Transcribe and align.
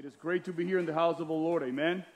It 0.00 0.06
is 0.06 0.16
great 0.16 0.44
to 0.44 0.52
be 0.54 0.64
here 0.64 0.78
in 0.78 0.86
the 0.86 0.94
house 0.94 1.20
of 1.20 1.28
the 1.28 1.34
Lord. 1.34 1.62
Amen. 1.62 2.06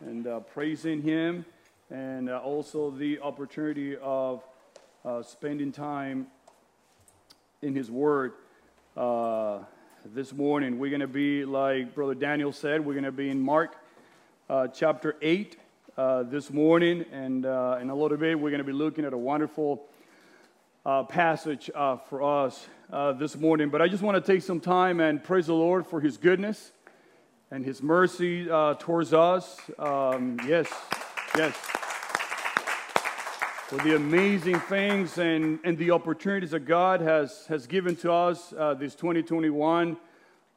And 0.00 0.26
uh, 0.26 0.40
praising 0.40 1.02
Him, 1.02 1.46
and 1.88 2.28
uh, 2.28 2.38
also 2.38 2.90
the 2.90 3.20
opportunity 3.20 3.96
of 3.96 4.42
uh, 5.04 5.22
spending 5.22 5.70
time 5.70 6.26
in 7.62 7.76
His 7.76 7.92
Word. 7.92 8.32
Uh, 8.96 9.60
this 10.04 10.32
morning, 10.32 10.80
we're 10.80 10.90
going 10.90 10.98
to 10.98 11.06
be, 11.06 11.44
like 11.44 11.94
Brother 11.94 12.16
Daniel 12.16 12.50
said, 12.50 12.84
we're 12.84 12.94
going 12.94 13.04
to 13.04 13.12
be 13.12 13.30
in 13.30 13.40
Mark 13.40 13.76
uh, 14.50 14.66
chapter 14.66 15.14
8 15.22 15.56
uh, 15.96 16.24
this 16.24 16.50
morning. 16.50 17.04
And 17.12 17.44
in 17.44 17.88
a 17.88 17.94
little 17.94 18.18
bit, 18.18 18.40
we're 18.40 18.50
going 18.50 18.58
to 18.58 18.64
be 18.64 18.72
looking 18.72 19.04
at 19.04 19.12
a 19.12 19.18
wonderful 19.18 19.86
passage 20.84 21.70
for 22.08 22.22
us 22.22 22.66
uh, 22.92 23.12
this 23.12 23.38
morning, 23.38 23.70
but 23.70 23.80
I 23.80 23.88
just 23.88 24.02
want 24.02 24.22
to 24.22 24.32
take 24.32 24.42
some 24.42 24.60
time 24.60 25.00
and 25.00 25.24
praise 25.24 25.46
the 25.46 25.54
Lord 25.54 25.86
for 25.86 25.98
His 25.98 26.18
goodness 26.18 26.72
and 27.50 27.64
His 27.64 27.82
mercy 27.82 28.50
uh, 28.50 28.74
towards 28.74 29.14
us. 29.14 29.58
Um, 29.78 30.38
yes, 30.46 30.68
yes. 31.38 31.54
For 33.66 33.76
the 33.76 33.96
amazing 33.96 34.60
things 34.60 35.16
and, 35.16 35.58
and 35.64 35.78
the 35.78 35.90
opportunities 35.90 36.50
that 36.50 36.66
God 36.66 37.00
has, 37.00 37.46
has 37.46 37.66
given 37.66 37.96
to 37.96 38.12
us 38.12 38.52
uh, 38.52 38.74
this 38.74 38.94
2021 38.94 39.96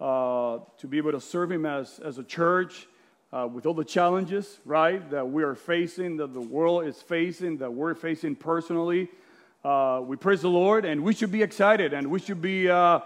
uh, 0.02 0.59
to 0.78 0.88
be 0.88 0.98
able 0.98 1.14
to 1.14 1.22
serve 1.22 1.53
Him 1.53 1.66
as, 1.66 2.00
as 2.00 2.17
a 2.17 2.23
church. 2.23 2.88
Uh, 3.31 3.45
with 3.45 3.66
all 3.66 3.73
the 3.73 3.84
challenges, 3.84 4.59
right, 4.64 5.09
that 5.09 5.30
we 5.30 5.44
are 5.44 5.55
facing, 5.55 6.16
that 6.16 6.34
the 6.34 6.39
world 6.39 6.86
is 6.86 7.02
facing, 7.02 7.58
that 7.58 7.73
we're 7.73 7.94
facing 7.94 8.36
personally, 8.36 9.09
uh, 9.67 9.99
we 9.99 10.16
praise 10.16 10.41
the 10.41 10.49
Lord, 10.49 10.85
and 10.85 11.03
we 11.03 11.13
should 11.13 11.30
be 11.30 11.44
excited, 11.44 11.91
and 11.91 12.09
we 12.09 12.20
should 12.20 12.41
be 12.41 12.70
uh, 12.70 13.02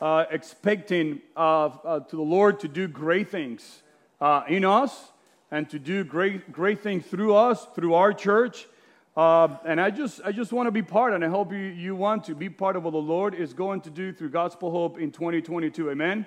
uh, 0.00 0.24
expecting 0.30 1.20
uh, 1.36 2.00
to 2.00 2.16
the 2.16 2.22
Lord 2.22 2.58
to 2.60 2.68
do 2.68 2.88
great 2.88 3.28
things 3.28 3.82
uh, 4.18 4.42
in 4.48 4.64
us, 4.64 5.12
and 5.50 5.68
to 5.68 5.78
do 5.78 6.04
great 6.04 6.50
great 6.50 6.80
things 6.80 7.04
through 7.04 7.34
us, 7.34 7.66
through 7.74 7.92
our 7.92 8.14
church. 8.14 8.66
Uh, 9.14 9.58
and 9.66 9.78
I 9.78 9.90
just 9.90 10.22
I 10.24 10.32
just 10.32 10.54
want 10.54 10.68
to 10.68 10.70
be 10.70 10.80
part, 10.80 11.12
and 11.12 11.22
I 11.22 11.28
hope 11.28 11.52
you, 11.52 11.58
you 11.58 11.94
want 11.94 12.24
to 12.24 12.34
be 12.34 12.48
part 12.48 12.76
of 12.76 12.84
what 12.84 12.92
the 12.92 12.96
Lord 12.96 13.34
is 13.34 13.52
going 13.52 13.82
to 13.82 13.90
do 13.90 14.10
through 14.10 14.30
Gospel 14.30 14.70
Hope 14.70 14.98
in 14.98 15.12
2022. 15.12 15.90
Amen. 15.90 16.24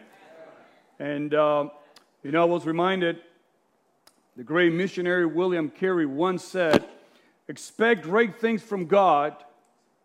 And 1.00 1.32
you 1.32 2.32
know, 2.32 2.42
I 2.44 2.46
was 2.46 2.68
reminded 2.68 3.24
the 4.38 4.44
great 4.44 4.72
missionary 4.72 5.26
William 5.26 5.68
Carey 5.68 6.06
once 6.06 6.44
said, 6.44 6.86
"Expect 7.48 8.04
great 8.04 8.40
things 8.40 8.62
from 8.62 8.86
God." 8.86 9.46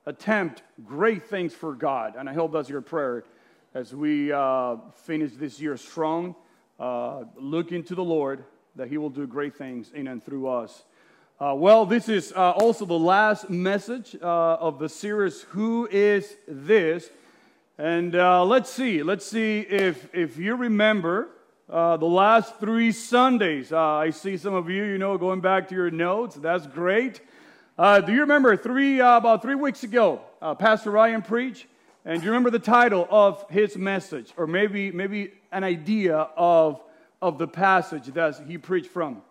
Attempt 0.06 0.62
great 0.84 1.26
things 1.26 1.54
for 1.54 1.74
God. 1.74 2.14
And 2.16 2.28
I 2.28 2.34
hope 2.34 2.52
that's 2.52 2.68
your 2.68 2.82
prayer 2.82 3.24
as 3.74 3.94
we 3.94 4.32
uh, 4.32 4.76
finish 5.04 5.32
this 5.32 5.60
year 5.60 5.76
strong, 5.76 6.36
uh, 6.78 7.24
looking 7.36 7.82
to 7.84 7.94
the 7.94 8.04
Lord 8.04 8.44
that 8.76 8.88
He 8.88 8.98
will 8.98 9.10
do 9.10 9.26
great 9.26 9.56
things 9.56 9.90
in 9.92 10.06
and 10.08 10.24
through 10.24 10.48
us. 10.48 10.84
Uh, 11.40 11.54
well, 11.56 11.84
this 11.84 12.08
is 12.08 12.32
uh, 12.36 12.52
also 12.52 12.84
the 12.84 12.98
last 12.98 13.50
message 13.50 14.16
uh, 14.22 14.54
of 14.54 14.78
the 14.78 14.88
series, 14.88 15.42
Who 15.50 15.88
is 15.90 16.36
This? 16.46 17.10
And 17.76 18.14
uh, 18.14 18.44
let's 18.44 18.70
see, 18.70 19.02
let's 19.02 19.26
see 19.26 19.60
if, 19.60 20.14
if 20.14 20.36
you 20.36 20.54
remember 20.54 21.30
the 21.68 22.06
last 22.06 22.60
three 22.60 22.92
Sundays. 22.92 23.72
I 23.72 24.10
see 24.10 24.36
some 24.36 24.54
of 24.54 24.70
you, 24.70 24.84
you 24.84 24.98
know, 24.98 25.18
going 25.18 25.40
back 25.40 25.68
to 25.70 25.74
your 25.74 25.90
notes. 25.90 26.36
That's 26.36 26.68
great. 26.68 27.20
Uh, 27.76 28.00
do 28.00 28.12
you 28.12 28.20
remember 28.20 28.56
three, 28.56 29.00
uh, 29.00 29.16
about 29.16 29.42
three 29.42 29.56
weeks 29.56 29.82
ago, 29.82 30.20
uh, 30.40 30.54
Pastor 30.54 30.92
Ryan 30.92 31.22
preached? 31.22 31.66
And 32.04 32.20
do 32.20 32.24
you 32.24 32.30
remember 32.30 32.50
the 32.50 32.60
title 32.60 33.08
of 33.10 33.44
his 33.50 33.76
message? 33.76 34.32
Or 34.36 34.46
maybe, 34.46 34.92
maybe 34.92 35.32
an 35.50 35.64
idea 35.64 36.16
of, 36.36 36.80
of 37.20 37.38
the 37.38 37.48
passage 37.48 38.06
that 38.08 38.40
he 38.46 38.58
preached 38.58 38.90
from? 38.90 39.22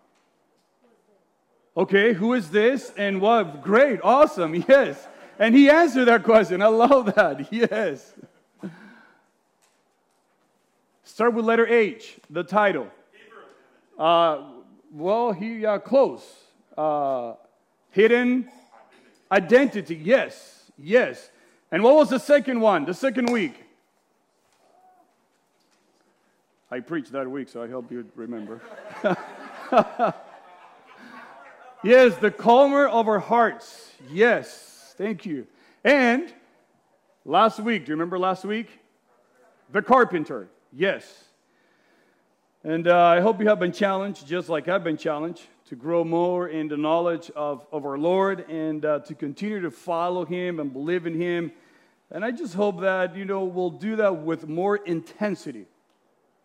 Okay, 1.74 2.12
who 2.12 2.34
is 2.34 2.50
this? 2.50 2.92
And 2.98 3.22
what? 3.22 3.62
Great, 3.62 4.00
awesome, 4.02 4.54
yes. 4.68 5.08
And 5.38 5.54
he 5.54 5.70
answered 5.70 6.04
that 6.04 6.22
question. 6.22 6.60
I 6.60 6.66
love 6.66 7.14
that, 7.14 7.50
yes. 7.52 8.12
Start 11.02 11.32
with 11.32 11.46
letter 11.46 11.66
H, 11.66 12.16
the 12.28 12.44
title. 12.44 12.88
Uh, 13.98 14.42
well, 14.92 15.32
he 15.32 15.64
uh, 15.64 15.78
close. 15.78 16.22
Hidden 17.94 18.50
identity. 19.30 19.94
Yes, 19.94 20.68
yes. 20.76 21.30
And 21.70 21.80
what 21.84 21.94
was 21.94 22.10
the 22.10 22.18
second 22.18 22.60
one, 22.60 22.84
the 22.84 22.92
second 22.92 23.30
week? 23.30 23.54
I 26.72 26.80
preached 26.80 27.12
that 27.12 27.30
week, 27.30 27.48
so 27.48 27.62
I 27.62 27.68
hope 27.68 27.92
you 27.92 28.04
remember. 28.16 28.60
yes, 31.84 32.16
the 32.16 32.32
calmer 32.32 32.88
of 32.88 33.06
our 33.06 33.20
hearts. 33.20 33.92
Yes, 34.10 34.92
thank 34.98 35.24
you. 35.24 35.46
And 35.84 36.34
last 37.24 37.60
week, 37.60 37.84
do 37.84 37.90
you 37.90 37.94
remember 37.94 38.18
last 38.18 38.44
week? 38.44 38.80
The 39.70 39.82
carpenter. 39.82 40.48
Yes. 40.72 41.24
And 42.64 42.88
uh, 42.88 43.04
I 43.04 43.20
hope 43.20 43.38
you 43.38 43.46
have 43.46 43.60
been 43.60 43.70
challenged, 43.70 44.26
just 44.26 44.48
like 44.48 44.66
I've 44.66 44.82
been 44.82 44.96
challenged 44.96 45.42
to 45.68 45.76
grow 45.76 46.04
more 46.04 46.48
in 46.48 46.68
the 46.68 46.76
knowledge 46.76 47.30
of, 47.34 47.66
of 47.72 47.86
our 47.86 47.96
Lord 47.96 48.48
and 48.50 48.84
uh, 48.84 48.98
to 49.00 49.14
continue 49.14 49.60
to 49.62 49.70
follow 49.70 50.26
Him 50.26 50.60
and 50.60 50.72
believe 50.72 51.06
in 51.06 51.18
Him. 51.18 51.52
And 52.10 52.22
I 52.22 52.32
just 52.32 52.54
hope 52.54 52.80
that, 52.82 53.16
you 53.16 53.24
know, 53.24 53.44
we'll 53.44 53.70
do 53.70 53.96
that 53.96 54.18
with 54.18 54.46
more 54.46 54.76
intensity 54.76 55.64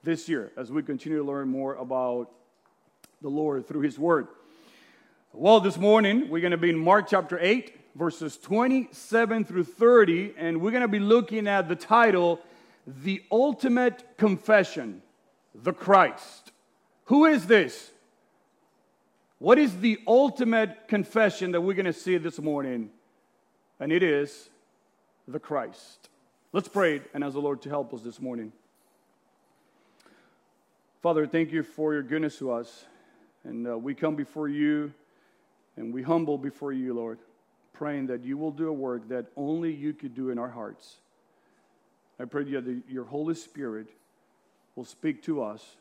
this 0.03 0.29
year 0.29 0.51
as 0.55 0.71
we 0.71 0.83
continue 0.83 1.17
to 1.17 1.23
learn 1.23 1.49
more 1.49 1.75
about 1.75 2.31
the 3.21 3.27
Lord 3.27 3.67
through 3.67 3.81
His 3.81 3.99
Word. 3.99 4.27
Well, 5.33 5.59
this 5.59 5.77
morning 5.77 6.29
we're 6.29 6.39
going 6.39 6.51
to 6.51 6.57
be 6.57 6.69
in 6.69 6.77
Mark 6.77 7.09
chapter 7.09 7.37
8, 7.39 7.77
verses 7.95 8.37
27 8.37 9.43
through 9.43 9.65
30, 9.65 10.35
and 10.37 10.61
we're 10.61 10.71
going 10.71 10.81
to 10.81 10.87
be 10.87 10.99
looking 10.99 11.45
at 11.45 11.67
the 11.67 11.75
title, 11.75 12.39
The 12.87 13.21
Ultimate 13.29 14.17
Confession, 14.17 15.01
the 15.53 15.73
Christ. 15.73 16.53
Who 17.05 17.25
is 17.25 17.47
this? 17.47 17.91
What 19.39 19.57
is 19.57 19.79
the 19.79 19.99
ultimate 20.05 20.89
confession 20.89 21.53
that 21.53 21.61
we're 21.61 21.73
going 21.73 21.85
to 21.85 21.93
see 21.93 22.17
this 22.17 22.39
morning? 22.39 22.89
And 23.79 23.89
it 23.89 24.03
is 24.03 24.49
the 25.29 25.39
Christ. 25.39 26.09
Let's 26.51 26.67
pray 26.67 27.01
and 27.13 27.23
ask 27.23 27.33
the 27.33 27.39
Lord 27.39 27.61
to 27.61 27.69
help 27.69 27.93
us 27.93 28.01
this 28.01 28.19
morning. 28.19 28.51
Father, 31.01 31.25
thank 31.25 31.53
you 31.53 31.63
for 31.63 31.93
your 31.93 32.03
goodness 32.03 32.37
to 32.39 32.51
us. 32.51 32.83
And 33.45 33.65
uh, 33.65 33.77
we 33.77 33.95
come 33.95 34.17
before 34.17 34.49
you 34.49 34.93
and 35.77 35.93
we 35.93 36.03
humble 36.03 36.37
before 36.37 36.73
you, 36.73 36.93
Lord, 36.93 37.19
praying 37.71 38.07
that 38.07 38.25
you 38.25 38.37
will 38.37 38.51
do 38.51 38.67
a 38.67 38.73
work 38.73 39.07
that 39.07 39.27
only 39.37 39.71
you 39.71 39.93
could 39.93 40.13
do 40.13 40.31
in 40.31 40.37
our 40.37 40.49
hearts. 40.49 40.97
I 42.19 42.25
pray 42.25 42.43
that 42.43 42.81
your 42.89 43.05
Holy 43.05 43.35
Spirit 43.35 43.87
will 44.75 44.83
speak 44.83 45.23
to 45.23 45.41
us. 45.41 45.77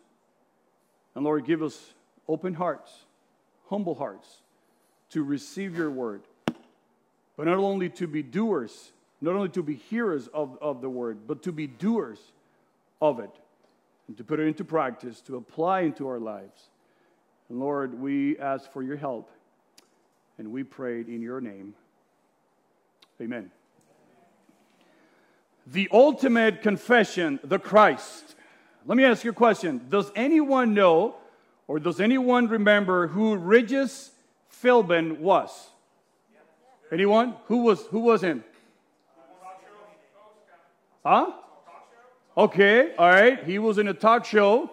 And 1.16 1.24
Lord, 1.24 1.44
give 1.44 1.64
us 1.64 1.94
open 2.28 2.54
hearts 2.54 2.92
humble 3.68 3.94
hearts 3.94 4.42
to 5.10 5.22
receive 5.22 5.76
your 5.76 5.90
word, 5.90 6.22
but 7.36 7.46
not 7.46 7.56
only 7.56 7.88
to 7.90 8.06
be 8.06 8.22
doers, 8.22 8.92
not 9.20 9.34
only 9.34 9.48
to 9.50 9.62
be 9.62 9.74
hearers 9.74 10.28
of, 10.28 10.58
of 10.60 10.80
the 10.80 10.88
word, 10.88 11.18
but 11.26 11.42
to 11.42 11.52
be 11.52 11.66
doers 11.66 12.18
of 13.00 13.20
it 13.20 13.30
and 14.06 14.16
to 14.16 14.24
put 14.24 14.40
it 14.40 14.44
into 14.44 14.64
practice, 14.64 15.20
to 15.22 15.36
apply 15.36 15.80
into 15.80 16.08
our 16.08 16.18
lives. 16.18 16.68
And 17.48 17.60
Lord, 17.60 18.00
we 18.00 18.38
ask 18.38 18.70
for 18.72 18.82
your 18.82 18.96
help 18.96 19.30
and 20.38 20.52
we 20.52 20.62
prayed 20.62 21.08
in 21.08 21.20
your 21.20 21.40
name. 21.40 21.74
Amen. 23.20 23.50
The 25.66 25.88
ultimate 25.92 26.62
confession, 26.62 27.40
the 27.44 27.58
Christ. 27.58 28.36
Let 28.86 28.96
me 28.96 29.04
ask 29.04 29.24
you 29.24 29.30
a 29.30 29.34
question. 29.34 29.86
Does 29.90 30.10
anyone 30.14 30.72
know 30.72 31.16
or 31.68 31.78
does 31.78 32.00
anyone 32.00 32.48
remember 32.48 33.06
who 33.06 33.36
Regis 33.36 34.10
Philbin 34.50 35.18
was? 35.18 35.68
Anyone? 36.90 37.34
Who 37.44 37.58
was 37.58 37.86
who 37.86 38.00
was 38.00 38.22
him? 38.22 38.42
Huh? 41.04 41.32
Okay, 42.36 42.94
all 42.96 43.08
right. 43.08 43.44
He 43.44 43.58
was 43.58 43.78
in 43.78 43.88
a 43.88 43.94
talk 43.94 44.24
show. 44.24 44.70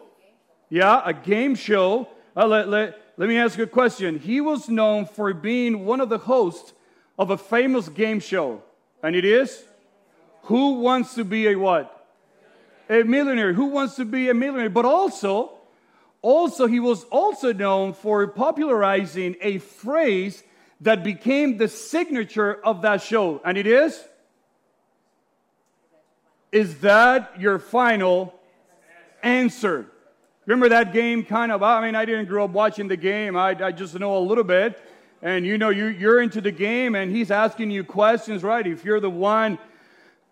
Yeah, 0.69 1.01
a 1.03 1.13
game 1.13 1.56
show. 1.56 2.07
Uh, 2.36 2.47
let, 2.47 2.69
let, 2.69 3.00
let 3.18 3.30
me 3.30 3.38
ask 3.38 3.57
you 3.57 3.63
a 3.63 3.68
question. 3.68 4.19
He 4.19 4.41
was 4.41 4.69
known 4.69 5.06
for 5.06 5.33
being 5.33 5.86
one 5.86 6.01
of 6.01 6.09
the 6.09 6.18
hosts 6.18 6.74
of 7.18 7.30
a 7.30 7.38
famous 7.38 7.89
game 7.89 8.19
show. 8.19 8.62
And 9.01 9.15
it 9.15 9.25
is? 9.25 9.63
Who 10.44 10.81
wants 10.81 11.15
to 11.15 11.24
be 11.24 11.48
a 11.48 11.56
what? 11.56 12.07
A 12.89 13.03
millionaire. 13.03 13.53
Who 13.53 13.65
wants 13.65 13.95
to 13.95 14.06
be 14.06 14.30
a 14.30 14.33
millionaire? 14.33 14.69
But 14.69 14.86
also, 14.86 15.54
also, 16.25 16.66
he 16.66 16.80
was 16.80 17.04
also 17.12 17.54
known 17.54 17.94
for 17.94 18.25
popularizing 18.25 19.36
a 19.42 19.60
phrase 19.60 20.44
that 20.81 21.04
became 21.04 21.57
the 21.57 21.68
signature 21.68 22.60
of 22.66 22.81
that 22.81 23.04
show. 23.04 23.39
And 23.45 23.60
it 23.60 23.68
is? 23.68 24.04
Is 26.51 26.80
that 26.80 27.39
your 27.39 27.60
final 27.60 28.33
answer? 29.22 29.86
Remember 30.48 30.68
that 30.69 30.94
game 30.94 31.24
kind 31.24 31.51
of? 31.51 31.62
I 31.62 31.86
mean, 31.86 31.94
I 31.94 32.06
didn't 32.06 32.25
grow 32.25 32.45
up 32.45 32.51
watching 32.51 32.88
the 32.88 32.98
game, 32.98 33.38
I, 33.38 33.50
I 33.63 33.72
just 33.72 33.94
know 33.94 34.18
a 34.18 34.25
little 34.25 34.44
bit. 34.44 34.81
And 35.22 35.45
you 35.45 35.60
know, 35.60 35.69
you, 35.69 35.86
you're 35.86 36.24
into 36.24 36.42
the 36.42 36.51
game 36.51 36.95
and 36.95 37.16
he's 37.16 37.30
asking 37.30 37.69
you 37.69 37.83
questions, 37.83 38.42
right? 38.44 38.66
If 38.66 38.83
you're 38.83 39.00
the 39.00 39.12
one 39.12 39.60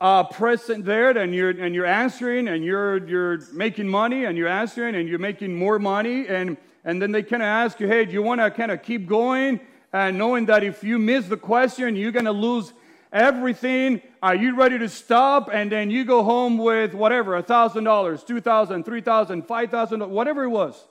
uh, 0.04 0.22
present 0.22 0.84
there 0.84 1.18
and 1.18 1.34
you're, 1.34 1.52
and 1.52 1.74
you're 1.74 1.86
answering 1.86 2.50
and 2.50 2.62
you're, 2.62 3.08
you're 3.08 3.40
making 3.54 3.88
money 3.88 4.26
and 4.26 4.38
you're 4.38 4.50
answering 4.50 4.96
and 4.96 5.08
you're 5.08 5.18
making 5.18 5.56
more 5.56 5.80
money. 5.80 6.28
And, 6.28 6.58
and 6.84 7.02
then 7.02 7.14
they 7.14 7.24
kind 7.24 7.42
of 7.42 7.48
ask 7.48 7.80
you, 7.80 7.88
hey, 7.88 8.04
do 8.04 8.12
you 8.12 8.22
want 8.22 8.42
to 8.42 8.52
kind 8.52 8.70
of 8.70 8.84
keep 8.84 9.08
going? 9.08 9.62
And 9.94 10.18
knowing 10.18 10.48
that 10.48 10.62
if 10.62 10.84
you 10.84 11.00
miss 11.00 11.28
the 11.28 11.38
question, 11.38 11.96
you're 11.96 12.12
going 12.12 12.26
to 12.26 12.34
lose 12.34 12.74
everything. 13.14 14.02
Are 14.22 14.36
you 14.36 14.58
ready 14.58 14.78
to 14.78 14.90
stop? 14.90 15.50
And 15.54 15.72
then 15.72 15.90
you 15.90 16.04
go 16.04 16.22
home 16.22 16.58
with 16.58 16.94
whatever, 16.94 17.42
$1,000, 17.42 17.82
$2,000, 17.82 18.86
$3,000, 18.86 19.48
$5,000, 19.48 20.10
whatever 20.10 20.44
it 20.44 20.50
was. 20.50 20.84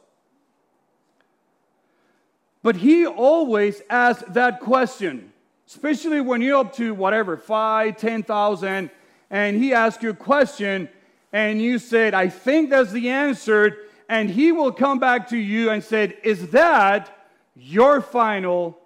But 2.63 2.77
he 2.77 3.07
always 3.07 3.83
asks 3.91 4.25
that 4.29 4.61
question, 4.61 5.35
especially 5.67 6.23
when 6.23 6.41
you're 6.41 6.61
up 6.61 6.75
to 6.77 6.95
whatever, 6.95 7.37
five, 7.37 7.99
10,000, 7.99 8.89
and 9.33 9.57
he 9.57 9.73
asks 9.73 10.03
you 10.03 10.11
a 10.11 10.15
question, 10.15 10.91
and 11.33 11.61
you 11.61 11.79
said, 11.79 12.13
I 12.13 12.29
think 12.29 12.69
that's 12.69 12.93
the 12.93 13.09
answer, 13.09 13.79
and 14.07 14.29
he 14.29 14.53
will 14.53 14.71
come 14.71 14.99
back 14.99 15.31
to 15.31 15.39
you 15.39 15.71
and 15.71 15.83
said, 15.83 16.15
Is 16.23 16.51
that 16.51 17.11
your 17.57 18.03
final 18.03 18.79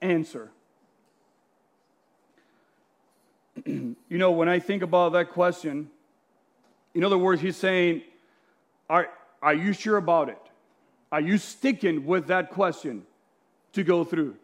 answer? 0.00 0.50
you 3.66 3.94
know, 4.08 4.30
when 4.30 4.48
I 4.48 4.58
think 4.58 4.82
about 4.82 5.12
that 5.12 5.30
question, 5.30 5.90
in 6.94 7.04
other 7.04 7.18
words, 7.18 7.42
he's 7.42 7.58
saying, 7.58 8.00
Are, 8.88 9.10
are 9.42 9.54
you 9.54 9.74
sure 9.74 9.98
about 9.98 10.30
it? 10.30 10.40
Are 11.12 11.20
you 11.20 11.36
sticking 11.36 12.06
with 12.06 12.28
that 12.28 12.50
question 12.50 13.04
to 13.74 13.84
go 13.84 14.02
through? 14.02 14.36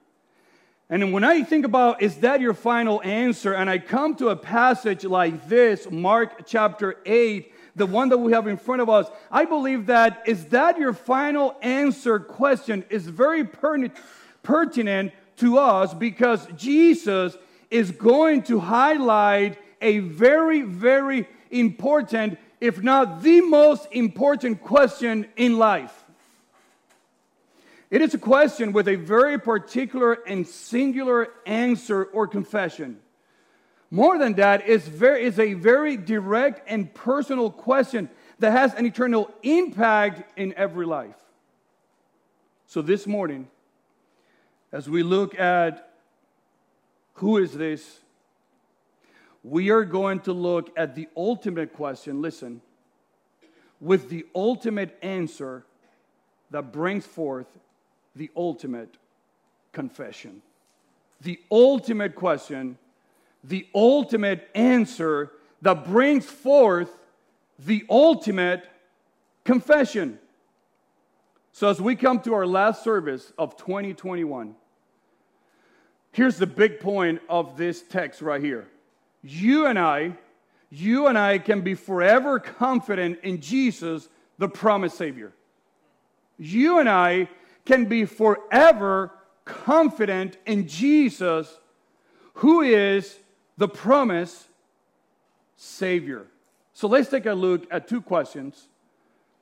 And 0.91 1.13
when 1.13 1.25
I 1.25 1.43
think 1.43 1.65
about, 1.65 2.03
is 2.03 2.17
that 2.17 2.41
your 2.41 2.53
final 2.53 3.03
answer? 3.03 3.55
And 3.55 3.71
I 3.71 3.79
come 3.79 4.15
to 4.17 4.29
a 4.29 4.37
passage 4.37 5.05
like 5.05 5.49
this, 5.49 5.91
Mark 5.91 6.47
chapter 6.47 6.97
8, 7.07 7.53
the 7.75 7.87
one 7.87 8.11
that 8.11 8.19
we 8.19 8.33
have 8.33 8.47
in 8.47 8.59
front 8.59 8.83
of 8.83 8.91
us, 8.91 9.09
I 9.31 9.47
believe 9.47 9.87
that 9.87 10.23
is 10.27 10.45
that 10.47 10.79
your 10.79 10.93
final 10.93 11.57
answer 11.63 12.21
question 12.21 12.85
is 12.91 13.07
very 13.09 13.45
pertinent 13.45 15.13
to 15.39 15.59
us 15.59 15.95
because 15.95 16.47
Jesus 16.55 17.37
is 17.71 17.91
going 17.91 18.43
to 18.45 18.61
highlight 18.61 19.59
a 19.81 19.99
very, 20.01 20.63
very 20.63 21.27
important, 21.51 22.39
if 22.61 22.83
not 22.83 23.23
the 23.23 23.41
most 23.41 23.89
important 23.91 24.63
question 24.63 25.27
in 25.37 25.59
life. 25.59 26.04
It 27.95 28.03
is 28.03 28.13
a 28.13 28.19
question 28.19 28.73
with 28.73 28.89
a 28.89 28.97
very 28.97 29.39
particular 29.39 30.15
and 30.27 30.45
singular 30.45 31.29
answer 31.47 32.03
or 32.03 32.27
confession. 32.27 32.99
More 33.89 34.19
than 34.19 34.33
that, 34.33 34.69
it's, 34.69 34.89
very, 34.89 35.25
it's 35.25 35.39
a 35.39 35.55
very 35.55 35.97
direct 35.97 36.69
and 36.69 36.93
personal 36.93 37.53
question 37.53 38.11
that 38.41 38.51
has 38.51 38.75
an 38.75 38.85
eternal 38.85 39.33
impact 39.45 40.37
in 40.37 40.55
every 40.55 40.87
life. 40.87 41.15
So 42.67 42.83
this 42.83 43.07
morning, 43.07 43.47
as 44.73 44.91
we 44.91 45.05
look 45.05 45.39
at 45.39 45.93
who 47.13 47.39
is 47.39 47.53
this, 47.53 48.01
we 49.45 49.71
are 49.71 49.85
going 49.85 50.19
to 50.23 50.33
look 50.33 50.73
at 50.77 50.97
the 50.97 51.07
ultimate 51.17 51.73
question. 51.75 52.21
Listen, 52.21 52.61
with 53.81 54.09
the 54.09 54.27
ultimate 54.35 54.99
answer 55.01 55.65
that 56.51 56.73
brings 56.73 57.07
forth 57.07 57.47
the 58.17 58.31
ultimate 58.37 58.97
confession. 59.73 60.43
The 61.21 61.41
ultimate 61.51 62.15
question, 62.15 62.79
the 63.43 63.67
ultimate 63.75 64.49
answer 64.55 65.33
that 65.63 65.85
brings 65.85 66.27
forth 66.27 66.91
the 67.59 67.85
ultimate 67.89 68.69
confession. 69.45 70.19
So, 71.53 71.69
as 71.69 71.81
we 71.81 71.95
come 71.95 72.21
to 72.23 72.35
our 72.35 72.47
last 72.47 72.83
service 72.83 73.33
of 73.39 73.57
2021, 73.57 74.55
here's 76.13 76.37
the 76.37 76.47
big 76.47 76.81
point 76.81 77.21
of 77.29 77.57
this 77.57 77.83
text 77.83 78.21
right 78.21 78.43
here. 78.43 78.67
You 79.23 79.67
and 79.67 79.79
I, 79.79 80.19
you 80.71 81.07
and 81.07 81.17
I 81.17 81.39
can 81.39 81.61
be 81.61 81.75
forever 81.75 82.41
confident 82.41 83.21
in 83.23 83.41
Jesus, 83.41 84.09
the 84.39 84.49
promised 84.49 84.99
Savior. 84.99 85.33
You 86.37 86.81
and 86.81 86.89
I 86.89 87.29
can 87.65 87.87
be 87.87 88.05
forever 88.05 89.13
confident 89.45 90.37
in 90.47 90.69
Jesus, 90.69 91.59
who 92.35 92.61
is 92.61 93.19
the 93.57 93.69
promised 93.69 94.49
Savior. 95.57 96.27
So 96.73 96.89
let's 96.89 97.09
take 97.09 97.27
a 97.27 97.35
look 97.35 97.67
at 97.71 97.89
two 97.89 98.01
questions 98.01 98.69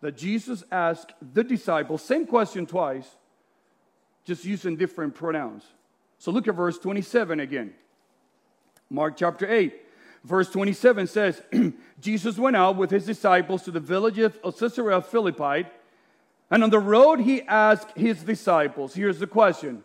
that 0.01 0.17
Jesus 0.17 0.65
asked 0.71 1.13
the 1.33 1.45
disciples. 1.45 2.03
Same 2.03 2.27
question 2.27 2.67
twice, 2.67 3.09
just 4.25 4.45
using 4.45 4.77
different 4.77 5.15
pronouns. 5.15 5.65
So 6.19 6.31
look 6.31 6.47
at 6.47 6.55
verse 6.55 6.79
27 6.79 7.41
again. 7.41 7.75
Mark 8.91 9.17
chapter 9.17 9.51
8. 9.51 9.75
Verse 10.25 10.49
27 10.51 11.09
says, 11.09 11.43
Jesus 12.01 12.39
went 12.39 12.55
out 12.55 12.77
with 12.77 12.91
his 12.91 13.07
disciples 13.07 13.63
to 13.65 13.73
the 13.73 13.81
village 13.81 14.19
of 14.19 14.59
Caesarea 14.59 15.01
Philippi 15.01 15.69
and 16.53 16.63
on 16.63 16.69
the 16.69 16.79
road, 16.79 17.21
he 17.21 17.41
asked 17.41 17.97
his 17.97 18.23
disciples 18.23 18.95
here's 18.95 19.19
the 19.19 19.27
question 19.27 19.83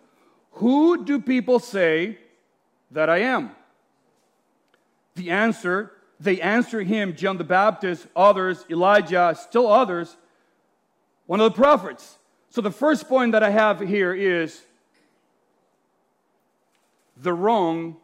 Who 0.51 1.05
do 1.05 1.21
people 1.21 1.59
say 1.59 2.19
that 2.91 3.09
I 3.09 3.19
am? 3.19 3.51
The 5.15 5.31
answer, 5.31 5.93
they 6.19 6.41
answer 6.41 6.81
him 6.81 7.15
John 7.15 7.37
the 7.37 7.45
Baptist, 7.45 8.05
others, 8.15 8.65
Elijah, 8.69 9.33
still 9.39 9.71
others, 9.71 10.17
one 11.25 11.39
of 11.39 11.53
the 11.53 11.55
prophets. 11.55 12.17
So 12.49 12.59
the 12.59 12.71
first 12.71 13.07
point 13.07 13.31
that 13.31 13.43
I 13.43 13.49
have 13.49 13.79
here 13.79 14.13
is 14.13 14.61
the 17.15 17.33
wrong 17.33 17.95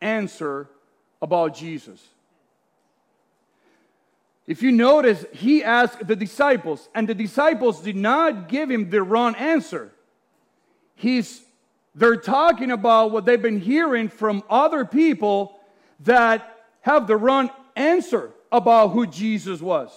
answer 0.00 0.70
about 1.20 1.54
Jesus. 1.54 2.02
If 4.48 4.62
you 4.62 4.72
notice, 4.72 5.26
he 5.30 5.62
asked 5.62 6.06
the 6.06 6.16
disciples, 6.16 6.88
and 6.94 7.06
the 7.06 7.14
disciples 7.14 7.82
did 7.82 7.96
not 7.96 8.48
give 8.48 8.70
him 8.70 8.88
the 8.88 9.02
wrong 9.02 9.34
answer. 9.34 9.92
He's, 10.94 11.42
they're 11.94 12.16
talking 12.16 12.70
about 12.70 13.10
what 13.10 13.26
they've 13.26 13.40
been 13.40 13.60
hearing 13.60 14.08
from 14.08 14.42
other 14.48 14.86
people 14.86 15.60
that 16.00 16.64
have 16.80 17.06
the 17.06 17.16
wrong 17.16 17.50
answer 17.76 18.30
about 18.50 18.92
who 18.92 19.06
Jesus 19.06 19.60
was. 19.60 19.90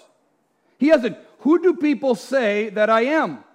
He 0.77 0.89
hasn't, 0.89 1.17
who 1.39 1.62
do 1.63 1.74
people 1.75 2.13
say 2.13 2.72
that 2.72 2.89
I 2.89 3.05
am? 3.05 3.46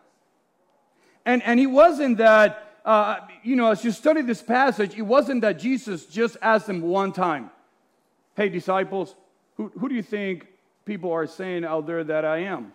And, 1.26 1.42
and 1.42 1.60
he 1.60 1.66
wasn't 1.66 2.16
that, 2.16 2.78
uh, 2.86 3.18
you 3.42 3.54
know, 3.54 3.70
as 3.70 3.84
you 3.84 3.90
study 3.90 4.22
this 4.22 4.42
passage, 4.42 4.96
it 4.96 5.02
wasn't 5.02 5.42
that 5.42 5.58
Jesus 5.58 6.06
just 6.06 6.38
asked 6.40 6.68
them 6.68 6.80
one 6.80 7.12
time, 7.12 7.50
hey, 8.34 8.48
disciples, 8.48 9.14
who, 9.58 9.70
who 9.78 9.90
do 9.90 9.94
you 9.94 10.02
think 10.02 10.46
people 10.86 11.12
are 11.12 11.26
saying 11.26 11.64
out 11.64 11.86
there 11.86 12.04
that 12.04 12.24
I 12.24 12.38
am. 12.44 12.72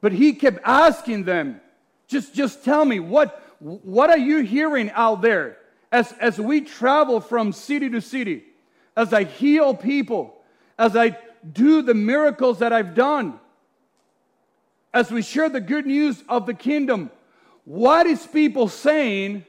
But 0.00 0.12
he 0.12 0.34
kept 0.34 0.60
asking 0.62 1.24
them, 1.24 1.60
just, 2.06 2.34
just 2.34 2.64
tell 2.64 2.84
me, 2.84 3.00
what, 3.00 3.42
what 3.58 4.10
are 4.10 4.18
you 4.18 4.40
hearing 4.40 4.90
out 4.92 5.22
there? 5.22 5.56
As, 5.90 6.12
as 6.20 6.38
we 6.38 6.60
travel 6.60 7.20
from 7.20 7.52
city 7.52 7.88
to 7.90 8.00
city, 8.00 8.44
as 8.94 9.12
I 9.12 9.24
heal 9.24 9.74
people, 9.74 10.36
as 10.78 10.94
I 10.94 11.16
do 11.50 11.82
the 11.82 11.94
miracles 11.94 12.58
that 12.58 12.72
I've 12.72 12.94
done, 12.94 13.40
as 14.92 15.10
we 15.10 15.22
share 15.22 15.48
the 15.48 15.60
good 15.60 15.86
news 15.86 16.22
of 16.28 16.46
the 16.46 16.54
kingdom, 16.54 17.10
what 17.64 18.06
is 18.06 18.26
people 18.26 18.68
saying 18.68 19.44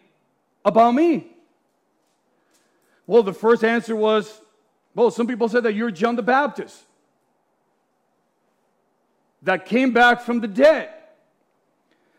about 0.63 0.93
me? 0.93 1.27
Well, 3.05 3.23
the 3.23 3.33
first 3.33 3.63
answer 3.63 3.95
was, 3.95 4.39
well, 4.95 5.11
some 5.11 5.27
people 5.27 5.49
said 5.49 5.63
that 5.63 5.73
you're 5.73 5.91
John 5.91 6.15
the 6.15 6.23
Baptist 6.23 6.83
that 9.43 9.65
came 9.65 9.91
back 9.91 10.22
from 10.22 10.39
the 10.39 10.48
dead. 10.48 10.89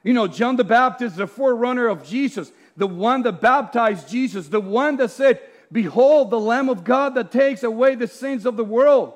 You 0.03 0.12
know, 0.15 0.27
John 0.27 0.57
the 0.57 0.65
Baptist, 0.65 1.17
the 1.17 1.27
forerunner 1.27 1.87
of 1.87 2.07
Jesus, 2.07 2.53
the 2.77 2.87
one 2.87 3.23
that 3.23 3.41
baptized 3.41 4.09
Jesus, 4.09 4.49
the 4.49 4.61
one 4.61 4.97
that 4.97 5.11
said, 5.11 5.41
Behold, 5.73 6.31
the 6.31 6.41
Lamb 6.41 6.69
of 6.69 6.83
God 6.83 7.15
that 7.15 7.31
takes 7.31 7.62
away 7.62 7.95
the 7.95 8.09
sins 8.09 8.47
of 8.47 8.57
the 8.57 8.65
world. 8.65 9.15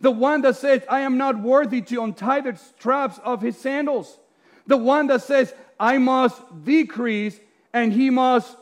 The 0.00 0.10
one 0.10 0.40
that 0.42 0.56
says, 0.56 0.82
I 0.88 1.00
am 1.00 1.16
not 1.16 1.40
worthy 1.40 1.80
to 1.82 2.02
untie 2.02 2.40
the 2.40 2.56
straps 2.56 3.20
of 3.22 3.40
his 3.40 3.56
sandals. 3.56 4.18
The 4.66 4.76
one 4.76 5.06
that 5.08 5.22
says, 5.22 5.54
I 5.78 5.98
must 5.98 6.40
decrease 6.64 7.38
and 7.72 7.92
he 7.92 8.10
must 8.10 8.56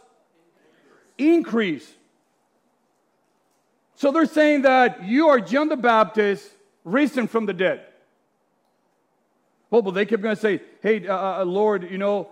increase. 1.16 1.90
So 3.94 4.10
they're 4.10 4.26
saying 4.26 4.62
that 4.62 5.04
you 5.04 5.28
are 5.28 5.40
John 5.40 5.68
the 5.68 5.76
Baptist 5.76 6.50
risen 6.84 7.26
from 7.26 7.46
the 7.46 7.52
dead. 7.52 7.86
Well, 9.70 9.82
but 9.82 9.92
they 9.92 10.04
kept 10.04 10.22
going 10.22 10.34
to 10.34 10.40
say, 10.40 10.60
hey, 10.82 11.06
uh, 11.06 11.42
uh, 11.42 11.44
Lord, 11.44 11.90
you 11.90 11.98
know, 11.98 12.28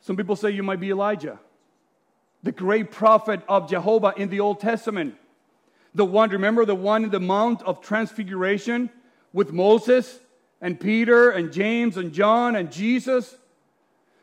some 0.00 0.16
people 0.16 0.34
say 0.34 0.50
you 0.50 0.62
might 0.62 0.80
be 0.80 0.90
Elijah, 0.90 1.38
the 2.42 2.52
great 2.52 2.90
prophet 2.90 3.42
of 3.48 3.68
Jehovah 3.68 4.14
in 4.16 4.30
the 4.30 4.40
Old 4.40 4.60
Testament. 4.60 5.14
The 5.94 6.06
one, 6.06 6.30
remember 6.30 6.64
the 6.64 6.74
one 6.74 7.04
in 7.04 7.10
the 7.10 7.20
Mount 7.20 7.62
of 7.62 7.82
Transfiguration 7.82 8.88
with 9.32 9.52
Moses 9.52 10.20
and 10.60 10.80
Peter 10.80 11.30
and 11.30 11.52
James 11.52 11.98
and 11.98 12.12
John 12.12 12.56
and 12.56 12.72
Jesus? 12.72 13.36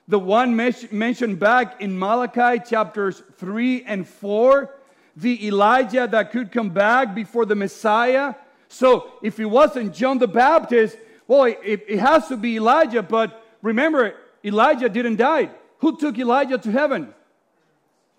The 0.07 0.17
one 0.17 0.55
mentioned 0.55 1.37
back 1.39 1.81
in 1.81 1.99
Malachi 1.99 2.63
chapters 2.67 3.21
3 3.37 3.83
and 3.83 4.07
4, 4.07 4.73
the 5.17 5.47
Elijah 5.47 6.07
that 6.09 6.31
could 6.31 6.51
come 6.51 6.69
back 6.69 7.13
before 7.13 7.45
the 7.45 7.55
Messiah. 7.55 8.33
So 8.69 9.11
if 9.21 9.39
it 9.39 9.45
wasn't 9.45 9.93
John 9.93 10.17
the 10.17 10.27
Baptist, 10.27 10.97
well, 11.27 11.43
it, 11.43 11.59
it 11.87 11.99
has 11.99 12.27
to 12.29 12.37
be 12.37 12.55
Elijah, 12.55 13.03
but 13.03 13.43
remember, 13.61 14.15
Elijah 14.43 14.87
didn't 14.87 15.17
die. 15.17 15.49
Who 15.79 15.97
took 15.97 16.17
Elijah 16.17 16.57
to 16.57 16.71
heaven? 16.71 17.13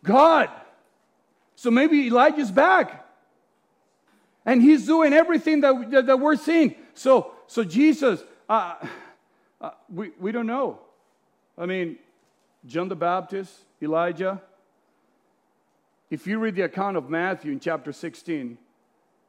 God. 0.02 0.50
So 1.56 1.70
maybe 1.70 2.06
Elijah's 2.06 2.50
back. 2.50 3.06
And 4.44 4.62
he's 4.62 4.86
doing 4.86 5.12
everything 5.12 5.60
that, 5.62 5.90
that, 5.90 6.06
that 6.06 6.20
we're 6.20 6.36
seeing. 6.36 6.74
So, 6.94 7.32
so 7.46 7.64
Jesus, 7.64 8.22
uh, 8.48 8.74
uh, 9.60 9.70
we, 9.92 10.10
we 10.20 10.30
don't 10.30 10.46
know. 10.46 10.78
I 11.56 11.66
mean, 11.66 11.96
John 12.66 12.88
the 12.88 12.96
Baptist, 12.96 13.52
Elijah. 13.82 14.40
If 16.10 16.26
you 16.26 16.38
read 16.38 16.54
the 16.54 16.62
account 16.62 16.96
of 16.96 17.10
Matthew 17.10 17.52
in 17.52 17.60
chapter 17.60 17.92
16, 17.92 18.56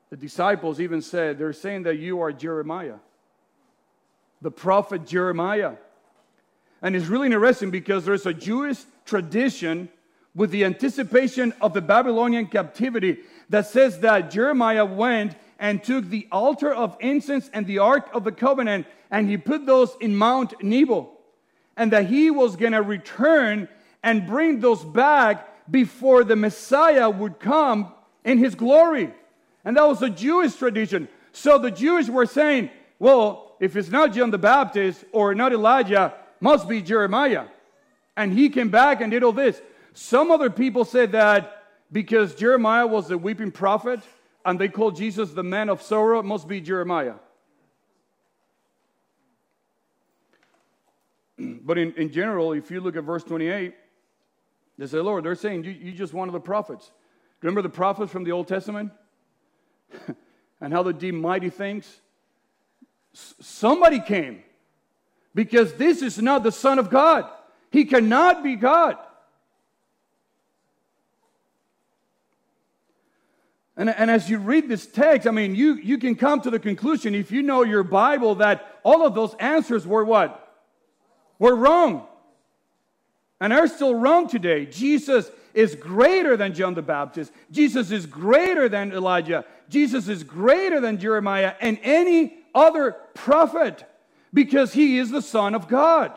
the 0.09 0.17
disciples 0.17 0.79
even 0.79 1.01
said, 1.01 1.37
they're 1.37 1.53
saying 1.53 1.83
that 1.83 1.97
you 1.97 2.21
are 2.21 2.31
Jeremiah 2.31 2.95
the 4.41 4.51
prophet 4.51 5.05
Jeremiah. 5.05 5.73
And 6.81 6.95
it's 6.95 7.07
really 7.07 7.27
interesting 7.27 7.71
because 7.71 8.05
there's 8.05 8.25
a 8.25 8.33
Jewish 8.33 8.79
tradition 9.05 9.89
with 10.35 10.51
the 10.51 10.63
anticipation 10.63 11.53
of 11.59 11.73
the 11.73 11.81
Babylonian 11.81 12.47
captivity 12.47 13.17
that 13.49 13.67
says 13.67 13.99
that 13.99 14.31
Jeremiah 14.31 14.85
went 14.85 15.35
and 15.59 15.83
took 15.83 16.05
the 16.05 16.27
altar 16.31 16.73
of 16.73 16.95
incense 16.99 17.49
and 17.53 17.67
the 17.67 17.79
ark 17.79 18.09
of 18.13 18.23
the 18.23 18.31
covenant 18.31 18.87
and 19.11 19.29
he 19.29 19.37
put 19.37 19.65
those 19.65 19.95
in 19.99 20.15
Mount 20.15 20.63
Nebo 20.63 21.09
and 21.75 21.91
that 21.91 22.05
he 22.05 22.31
was 22.31 22.55
going 22.55 22.71
to 22.71 22.81
return 22.81 23.67
and 24.03 24.27
bring 24.27 24.59
those 24.59 24.83
back 24.83 25.69
before 25.69 26.23
the 26.23 26.35
Messiah 26.35 27.09
would 27.09 27.39
come 27.39 27.91
in 28.23 28.37
his 28.37 28.55
glory. 28.55 29.13
And 29.65 29.75
that 29.75 29.87
was 29.87 30.01
a 30.01 30.09
Jewish 30.09 30.55
tradition. 30.55 31.09
So 31.31 31.57
the 31.57 31.71
Jews 31.71 32.09
were 32.09 32.25
saying, 32.25 32.69
well, 32.97 33.48
if 33.59 33.75
it's 33.75 33.89
not 33.89 34.13
John 34.13 34.31
the 34.31 34.37
Baptist 34.37 35.03
or 35.11 35.35
not 35.35 35.51
Elijah, 35.51 36.13
must 36.39 36.67
be 36.67 36.81
Jeremiah. 36.81 37.45
And 38.15 38.33
he 38.33 38.49
came 38.49 38.69
back 38.69 39.01
and 39.01 39.11
did 39.11 39.23
all 39.23 39.31
this. 39.31 39.61
Some 39.93 40.31
other 40.31 40.49
people 40.49 40.85
said 40.85 41.11
that 41.13 41.63
because 41.91 42.35
Jeremiah 42.35 42.87
was 42.87 43.07
the 43.07 43.17
weeping 43.17 43.51
prophet 43.51 43.99
and 44.45 44.59
they 44.59 44.69
called 44.69 44.95
Jesus 44.95 45.31
the 45.31 45.43
man 45.43 45.69
of 45.69 45.81
sorrow, 45.81 46.23
must 46.23 46.47
be 46.47 46.61
Jeremiah. 46.61 47.15
But 51.61 51.77
in, 51.77 51.93
in 51.93 52.11
general, 52.11 52.53
if 52.53 52.69
you 52.71 52.81
look 52.81 52.97
at 52.97 53.03
verse 53.03 53.23
28, 53.23 53.73
they 54.77 54.87
say, 54.87 54.97
Lord, 54.97 55.23
they're 55.23 55.35
saying 55.35 55.63
you, 55.63 55.71
you 55.71 55.91
just 55.91 56.13
one 56.13 56.27
of 56.27 56.33
the 56.33 56.39
prophets. 56.39 56.91
Remember 57.41 57.61
the 57.61 57.69
prophets 57.69 58.11
from 58.11 58.23
the 58.23 58.31
Old 58.31 58.47
Testament? 58.47 58.91
and 60.61 60.73
how 60.73 60.83
they 60.83 60.93
did 60.93 61.13
mighty 61.13 61.49
things? 61.49 62.01
Somebody 63.13 63.99
came 63.99 64.43
because 65.35 65.73
this 65.73 66.01
is 66.01 66.19
not 66.19 66.43
the 66.43 66.51
Son 66.51 66.79
of 66.79 66.89
God. 66.89 67.25
He 67.71 67.85
cannot 67.85 68.43
be 68.43 68.55
God. 68.55 68.97
And, 73.77 73.89
and 73.89 74.11
as 74.11 74.29
you 74.29 74.39
read 74.39 74.67
this 74.67 74.85
text, 74.85 75.25
I 75.25 75.31
mean, 75.31 75.55
you, 75.55 75.75
you 75.75 75.97
can 75.97 76.15
come 76.15 76.41
to 76.41 76.49
the 76.49 76.59
conclusion, 76.59 77.15
if 77.15 77.31
you 77.31 77.41
know 77.41 77.63
your 77.63 77.83
Bible, 77.83 78.35
that 78.35 78.79
all 78.83 79.05
of 79.05 79.15
those 79.15 79.33
answers 79.35 79.87
were 79.87 80.03
what? 80.03 80.53
Were 81.39 81.55
wrong. 81.55 82.05
And 83.39 83.53
are 83.53 83.67
still 83.67 83.95
wrong 83.95 84.27
today. 84.27 84.65
Jesus 84.65 85.31
is 85.53 85.75
greater 85.75 86.35
than 86.35 86.53
John 86.53 86.73
the 86.73 86.81
Baptist. 86.81 87.31
Jesus 87.51 87.89
is 87.89 88.05
greater 88.05 88.67
than 88.67 88.91
Elijah. 88.91 89.45
Jesus 89.69 90.09
is 90.09 90.25
greater 90.25 90.81
than 90.81 90.99
Jeremiah 90.99 91.53
and 91.61 91.79
any 91.81 92.38
other 92.53 92.95
prophet 93.13 93.85
because 94.33 94.73
he 94.73 94.97
is 94.97 95.09
the 95.09 95.21
Son 95.21 95.55
of 95.55 95.67
God. 95.67 96.11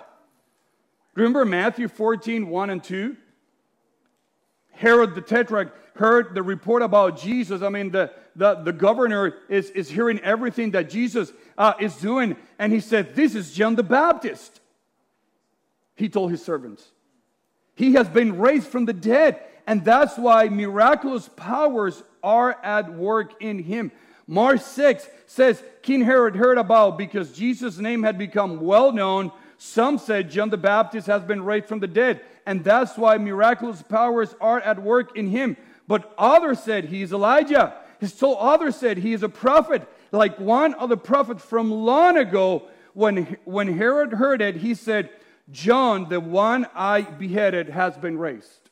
Remember 1.15 1.45
Matthew 1.45 1.89
14, 1.89 2.49
1 2.49 2.71
and 2.71 2.83
2? 2.83 3.17
Herod 4.73 5.15
the 5.15 5.21
Tetrarch 5.21 5.75
heard 5.95 6.35
the 6.35 6.43
report 6.43 6.83
about 6.83 7.19
Jesus. 7.19 7.63
I 7.63 7.69
mean, 7.69 7.91
the, 7.91 8.13
the, 8.35 8.55
the 8.55 8.73
governor 8.73 9.35
is, 9.49 9.71
is 9.71 9.91
hearing 9.91 10.19
everything 10.21 10.71
that 10.73 10.89
Jesus 10.89 11.33
uh, 11.59 11.75
is 11.79 11.95
doing, 11.97 12.37
and 12.59 12.73
he 12.73 12.81
said, 12.81 13.15
This 13.15 13.35
is 13.35 13.53
John 13.53 13.75
the 13.75 13.83
Baptist. 13.83 14.61
He 15.95 16.09
told 16.09 16.31
his 16.31 16.43
servants. 16.43 16.85
He 17.75 17.95
has 17.95 18.09
been 18.09 18.39
raised 18.39 18.69
from 18.69 18.87
the 18.87 18.93
dead, 18.93 19.41
and 19.67 19.85
that's 19.85 20.17
why 20.17 20.49
miraculous 20.49 21.29
powers 21.29 22.03
are 22.23 22.59
at 22.63 22.93
work 22.93 23.43
in 23.43 23.59
him. 23.59 23.93
Mark 24.33 24.63
6 24.63 25.07
says 25.27 25.63
King 25.83 26.01
Herod 26.01 26.37
heard 26.37 26.57
about 26.57 26.97
because 26.97 27.33
Jesus' 27.33 27.77
name 27.77 28.03
had 28.03 28.17
become 28.17 28.63
well 28.63 28.91
known. 28.91 29.31
Some 29.59 29.99
said 29.99 30.31
John 30.31 30.49
the 30.49 30.57
Baptist 30.57 31.07
has 31.07 31.23
been 31.23 31.45
raised 31.45 31.67
from 31.67 31.81
the 31.81 31.87
dead, 31.87 32.23
and 32.47 32.65
that's 32.65 32.97
why 32.97 33.19
miraculous 33.19 33.83
powers 33.83 34.35
are 34.41 34.59
at 34.61 34.83
work 34.83 35.19
in 35.19 35.29
him. 35.29 35.59
But 35.87 36.15
others 36.17 36.61
said 36.61 36.87
he 36.87 37.03
is 37.03 37.13
Elijah. 37.13 37.75
Still 38.01 38.39
others 38.39 38.75
said 38.75 38.97
he 38.97 39.13
is 39.13 39.23
a 39.23 39.29
prophet, 39.29 39.87
like 40.13 40.41
one 40.41 40.73
of 40.75 40.89
the 40.89 40.97
prophets 40.97 41.45
from 41.45 41.71
long 41.71 42.17
ago. 42.17 42.69
When, 42.95 43.37
when 43.45 43.77
Herod 43.77 44.15
heard 44.15 44.41
it, 44.41 44.57
he 44.57 44.75
said, 44.75 45.11
John, 45.51 46.09
the 46.09 46.21
one 46.21 46.67
I 46.75 47.03
beheaded, 47.03 47.69
has 47.69 47.99
been 47.99 48.17
raised. 48.17 48.71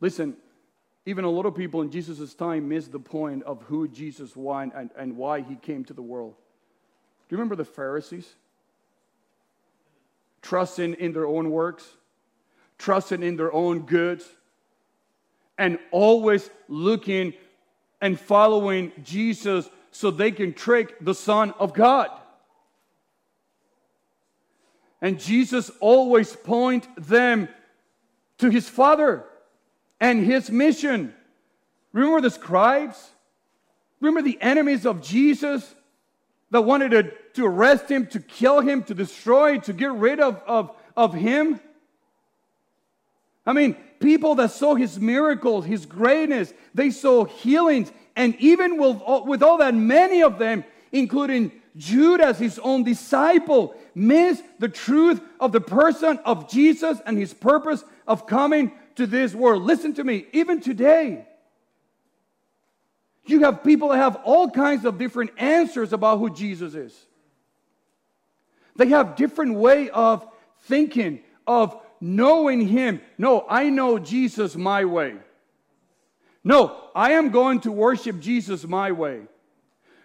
Listen, 0.00 0.36
even 1.06 1.24
a 1.24 1.30
lot 1.30 1.44
of 1.44 1.54
people 1.54 1.82
in 1.82 1.90
Jesus' 1.90 2.34
time 2.34 2.68
missed 2.68 2.92
the 2.92 2.98
point 2.98 3.42
of 3.42 3.62
who 3.64 3.86
Jesus 3.88 4.34
was 4.34 4.70
and, 4.74 4.90
and 4.96 5.16
why 5.16 5.42
he 5.42 5.56
came 5.56 5.84
to 5.84 5.92
the 5.92 6.02
world. 6.02 6.34
Do 7.28 7.34
you 7.34 7.38
remember 7.38 7.56
the 7.56 7.64
Pharisees? 7.64 8.34
Trusting 10.40 10.94
in 10.94 11.12
their 11.12 11.26
own 11.26 11.50
works, 11.50 11.84
trusting 12.78 13.22
in 13.22 13.36
their 13.36 13.52
own 13.52 13.80
goods, 13.80 14.24
and 15.58 15.78
always 15.90 16.50
looking 16.68 17.34
and 18.00 18.18
following 18.18 18.92
Jesus 19.02 19.68
so 19.90 20.10
they 20.10 20.32
can 20.32 20.52
trick 20.52 20.96
the 21.00 21.14
Son 21.14 21.52
of 21.58 21.74
God. 21.74 22.08
And 25.00 25.20
Jesus 25.20 25.70
always 25.80 26.34
point 26.34 26.88
them 26.96 27.48
to 28.38 28.48
his 28.48 28.68
Father 28.68 29.24
and 30.00 30.24
his 30.24 30.50
mission. 30.50 31.14
Remember 31.92 32.20
the 32.20 32.30
scribes? 32.30 33.10
Remember 34.00 34.22
the 34.22 34.38
enemies 34.40 34.84
of 34.84 35.02
Jesus 35.02 35.74
that 36.50 36.62
wanted 36.62 36.90
to, 36.90 37.12
to 37.34 37.46
arrest 37.46 37.90
him, 37.90 38.06
to 38.08 38.20
kill 38.20 38.60
him, 38.60 38.82
to 38.84 38.94
destroy, 38.94 39.58
to 39.60 39.72
get 39.72 39.92
rid 39.92 40.20
of, 40.20 40.42
of, 40.46 40.76
of 40.96 41.14
him? 41.14 41.60
I 43.46 43.52
mean, 43.52 43.76
people 44.00 44.34
that 44.36 44.50
saw 44.50 44.74
his 44.74 44.98
miracles, 44.98 45.64
his 45.64 45.86
greatness, 45.86 46.52
they 46.74 46.90
saw 46.90 47.24
healings, 47.24 47.92
and 48.16 48.34
even 48.36 48.78
with, 48.78 49.00
all, 49.00 49.24
with 49.24 49.42
all 49.42 49.58
that, 49.58 49.74
many 49.74 50.22
of 50.22 50.38
them, 50.38 50.64
including 50.92 51.52
Judas, 51.76 52.38
his 52.38 52.58
own 52.58 52.84
disciple, 52.84 53.74
missed 53.94 54.44
the 54.58 54.68
truth 54.68 55.20
of 55.40 55.52
the 55.52 55.60
person 55.60 56.18
of 56.24 56.50
Jesus 56.50 57.00
and 57.06 57.18
his 57.18 57.34
purpose 57.34 57.84
of 58.06 58.26
coming 58.26 58.72
to 58.96 59.06
this 59.06 59.34
world. 59.34 59.62
Listen 59.62 59.94
to 59.94 60.04
me, 60.04 60.26
even 60.32 60.60
today, 60.60 61.26
you 63.26 63.40
have 63.40 63.64
people 63.64 63.88
that 63.88 63.98
have 63.98 64.16
all 64.24 64.50
kinds 64.50 64.84
of 64.84 64.98
different 64.98 65.30
answers 65.38 65.92
about 65.92 66.18
who 66.18 66.30
Jesus 66.30 66.74
is. 66.74 66.94
They 68.76 68.88
have 68.88 69.16
different 69.16 69.54
way 69.54 69.88
of 69.90 70.26
thinking, 70.62 71.20
of 71.46 71.80
knowing 72.00 72.66
him. 72.66 73.00
No, 73.16 73.46
I 73.48 73.70
know 73.70 73.98
Jesus 73.98 74.56
my 74.56 74.84
way. 74.84 75.14
No, 76.42 76.76
I 76.94 77.12
am 77.12 77.30
going 77.30 77.60
to 77.60 77.72
worship 77.72 78.20
Jesus 78.20 78.66
my 78.66 78.92
way. 78.92 79.22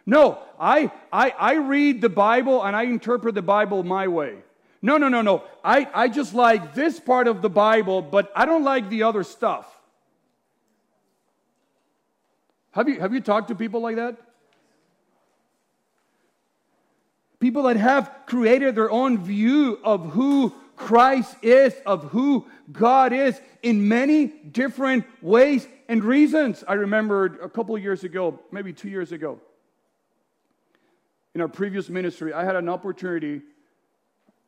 No, 0.06 0.40
I, 0.60 0.92
I, 1.12 1.32
I 1.38 1.54
read 1.56 2.02
the 2.02 2.10
Bible 2.10 2.64
and 2.64 2.76
I 2.76 2.84
interpret 2.84 3.36
the 3.36 3.42
Bible 3.42 3.84
my 3.84 4.08
way. 4.08 4.38
No, 4.82 4.98
no, 4.98 5.10
no, 5.10 5.22
no. 5.22 5.44
I, 5.64 5.88
I 5.94 6.08
just 6.08 6.34
like 6.34 6.74
this 6.74 7.00
part 7.00 7.28
of 7.28 7.42
the 7.42 7.50
Bible, 7.50 8.02
but 8.02 8.32
I 8.36 8.46
don't 8.46 8.64
like 8.64 8.90
the 8.90 9.04
other 9.04 9.24
stuff. 9.24 9.68
Have 12.72 12.88
you, 12.88 13.00
have 13.00 13.14
you 13.14 13.20
talked 13.20 13.50
to 13.50 13.56
people 13.56 13.82
like 13.82 13.98
that? 13.98 14.18
People 17.40 17.64
that 17.64 17.78
have 17.78 18.12
created 18.26 18.76
their 18.76 18.92
own 18.92 19.18
view 19.24 19.80
of 19.84 20.12
who 20.12 20.54
Christ 20.76 21.36
is, 21.42 21.74
of 21.86 22.04
who 22.12 22.46
God 22.72 23.12
is 23.12 23.40
in 23.62 23.88
many 23.88 24.28
different 24.28 25.06
ways 25.22 25.68
and 25.90 26.04
reasons. 26.04 26.64
I 26.68 26.74
remembered 26.74 27.40
a 27.42 27.50
couple 27.50 27.78
years 27.78 28.04
ago, 28.04 28.40
maybe 28.52 28.72
two 28.72 28.90
years 28.90 29.12
ago, 29.12 29.40
in 31.36 31.42
our 31.42 31.48
previous 31.48 31.90
ministry, 31.90 32.34
I 32.34 32.44
had 32.44 32.56
an 32.56 32.70
opportunity 32.70 33.42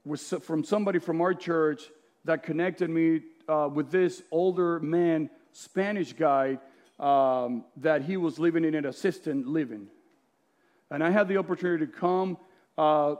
with, 0.06 0.22
from 0.44 0.64
somebody 0.64 1.00
from 1.00 1.22
our 1.22 1.34
church 1.34 1.84
that 2.26 2.44
connected 2.44 2.90
me 2.90 3.22
uh, 3.48 3.70
with 3.74 3.92
this 3.92 4.22
older 4.32 4.80
man, 4.80 5.30
Spanish 5.52 6.14
guy, 6.14 6.60
um, 7.00 7.66
that 7.78 8.04
he 8.04 8.18
was 8.18 8.40
living 8.40 8.64
in 8.64 8.76
an 8.76 8.86
assistant 8.86 9.48
living. 9.48 9.88
And 10.90 11.04
I 11.04 11.10
had 11.10 11.28
the 11.28 11.38
opportunity 11.38 11.86
to 11.86 11.92
come 11.92 12.38
uh, 12.78 13.16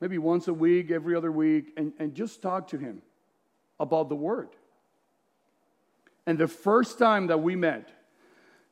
maybe 0.00 0.18
once 0.18 0.48
a 0.48 0.54
week, 0.54 0.90
every 0.90 1.14
other 1.14 1.30
week, 1.30 1.72
and, 1.76 1.92
and 1.98 2.14
just 2.14 2.42
talk 2.42 2.68
to 2.68 2.78
him 2.78 3.02
about 3.78 4.08
the 4.08 4.14
Word. 4.16 4.48
And 6.26 6.38
the 6.38 6.48
first 6.48 6.98
time 6.98 7.26
that 7.26 7.42
we 7.42 7.56
met, 7.56 7.90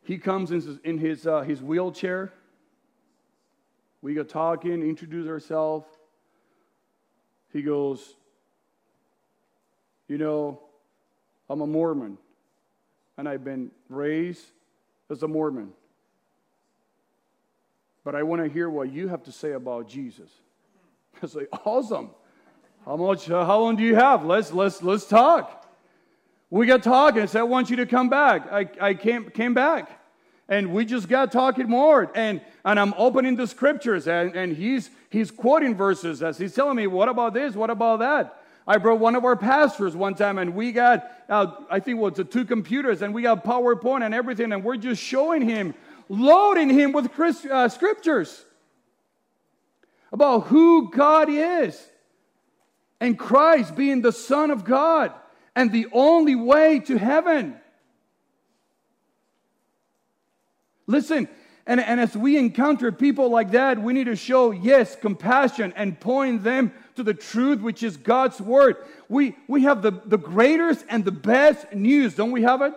he 0.02 0.18
comes 0.18 0.50
in 0.50 0.60
his, 0.60 0.78
in 0.84 0.98
his, 0.98 1.26
uh, 1.26 1.42
his 1.42 1.62
wheelchair. 1.62 2.32
We 4.02 4.14
go 4.14 4.22
talking, 4.22 4.82
introduce 4.82 5.28
ourselves. 5.28 5.86
He 7.52 7.62
goes, 7.62 8.14
You 10.08 10.18
know, 10.18 10.60
I'm 11.48 11.60
a 11.60 11.66
Mormon, 11.66 12.18
and 13.16 13.28
I've 13.28 13.44
been 13.44 13.70
raised 13.88 14.44
as 15.10 15.22
a 15.22 15.28
Mormon. 15.28 15.72
But 18.04 18.14
I 18.14 18.22
want 18.22 18.42
to 18.42 18.48
hear 18.48 18.70
what 18.70 18.92
you 18.92 19.08
have 19.08 19.24
to 19.24 19.32
say 19.32 19.52
about 19.52 19.88
Jesus. 19.88 20.30
I 21.22 21.26
say, 21.26 21.46
Awesome. 21.64 22.10
How 22.86 22.96
much? 22.96 23.30
Uh, 23.30 23.44
how 23.44 23.60
long 23.60 23.76
do 23.76 23.82
you 23.82 23.94
have? 23.94 24.24
Let's 24.24 24.52
let's 24.52 24.82
let's 24.82 25.06
talk. 25.06 25.60
We 26.48 26.66
got 26.66 26.82
talking. 26.82 27.22
I 27.22 27.26
said, 27.26 27.40
I 27.40 27.44
want 27.44 27.70
you 27.70 27.76
to 27.76 27.86
come 27.86 28.08
back. 28.08 28.50
I, 28.50 28.68
I 28.80 28.94
came, 28.94 29.30
came 29.30 29.54
back. 29.54 29.99
And 30.50 30.72
we 30.72 30.84
just 30.84 31.08
got 31.08 31.32
talking 31.32 31.68
more. 31.68 32.10
And, 32.14 32.42
and 32.64 32.78
I'm 32.78 32.92
opening 32.98 33.36
the 33.36 33.46
scriptures, 33.46 34.06
and, 34.06 34.34
and 34.34 34.54
he's, 34.54 34.90
he's 35.08 35.30
quoting 35.30 35.76
verses 35.76 36.22
as 36.22 36.36
he's 36.36 36.54
telling 36.54 36.76
me, 36.76 36.86
What 36.86 37.08
about 37.08 37.32
this? 37.32 37.54
What 37.54 37.70
about 37.70 38.00
that? 38.00 38.36
I 38.66 38.76
brought 38.76 39.00
one 39.00 39.16
of 39.16 39.24
our 39.24 39.36
pastors 39.36 39.96
one 39.96 40.14
time, 40.14 40.38
and 40.38 40.54
we 40.54 40.72
got, 40.72 41.10
uh, 41.28 41.52
I 41.70 41.80
think, 41.80 41.98
it 41.98 42.00
was 42.00 42.20
two 42.30 42.44
computers, 42.44 43.00
and 43.00 43.14
we 43.14 43.22
got 43.22 43.44
PowerPoint 43.44 44.04
and 44.04 44.12
everything, 44.12 44.52
and 44.52 44.62
we're 44.62 44.76
just 44.76 45.02
showing 45.02 45.42
him, 45.42 45.74
loading 46.08 46.68
him 46.68 46.92
with 46.92 47.10
Christ, 47.12 47.46
uh, 47.46 47.68
scriptures 47.68 48.44
about 50.12 50.48
who 50.48 50.90
God 50.90 51.28
is 51.30 51.80
and 53.00 53.18
Christ 53.18 53.76
being 53.76 54.02
the 54.02 54.12
Son 54.12 54.50
of 54.50 54.64
God 54.64 55.12
and 55.54 55.72
the 55.72 55.86
only 55.92 56.34
way 56.34 56.80
to 56.80 56.98
heaven. 56.98 57.59
Listen, 60.90 61.28
and, 61.66 61.78
and 61.80 62.00
as 62.00 62.16
we 62.16 62.36
encounter 62.36 62.90
people 62.90 63.30
like 63.30 63.52
that, 63.52 63.80
we 63.80 63.92
need 63.92 64.04
to 64.04 64.16
show, 64.16 64.50
yes, 64.50 64.96
compassion 64.96 65.72
and 65.76 65.98
point 65.98 66.42
them 66.42 66.72
to 66.96 67.04
the 67.04 67.14
truth, 67.14 67.60
which 67.60 67.82
is 67.82 67.96
God's 67.96 68.40
word. 68.40 68.76
We, 69.08 69.36
we 69.46 69.62
have 69.62 69.82
the, 69.82 69.92
the 70.04 70.18
greatest 70.18 70.84
and 70.88 71.04
the 71.04 71.12
best 71.12 71.72
news, 71.72 72.14
don't 72.14 72.32
we 72.32 72.42
have 72.42 72.60
it? 72.62 72.74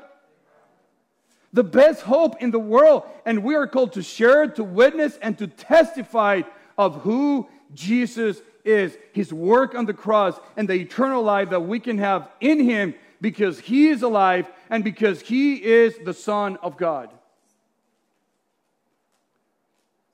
The 1.53 1.63
best 1.63 2.01
hope 2.01 2.41
in 2.41 2.51
the 2.51 2.59
world, 2.59 3.03
and 3.25 3.43
we 3.43 3.55
are 3.55 3.67
called 3.67 3.93
to 3.93 4.03
share, 4.03 4.47
to 4.47 4.63
witness, 4.63 5.17
and 5.21 5.37
to 5.39 5.47
testify 5.47 6.43
of 6.77 7.01
who 7.01 7.47
Jesus 7.73 8.41
is 8.63 8.95
his 9.11 9.33
work 9.33 9.75
on 9.75 9.85
the 9.85 9.93
cross 9.93 10.39
and 10.55 10.69
the 10.69 10.73
eternal 10.73 11.23
life 11.23 11.49
that 11.49 11.61
we 11.61 11.79
can 11.79 11.97
have 11.97 12.29
in 12.39 12.59
him 12.59 12.93
because 13.21 13.59
he 13.59 13.87
is 13.87 14.03
alive 14.03 14.49
and 14.69 14.83
because 14.83 15.21
he 15.21 15.55
is 15.55 15.95
the 16.03 16.13
Son 16.13 16.57
of 16.57 16.77
God. 16.77 17.09
Do 17.09 17.15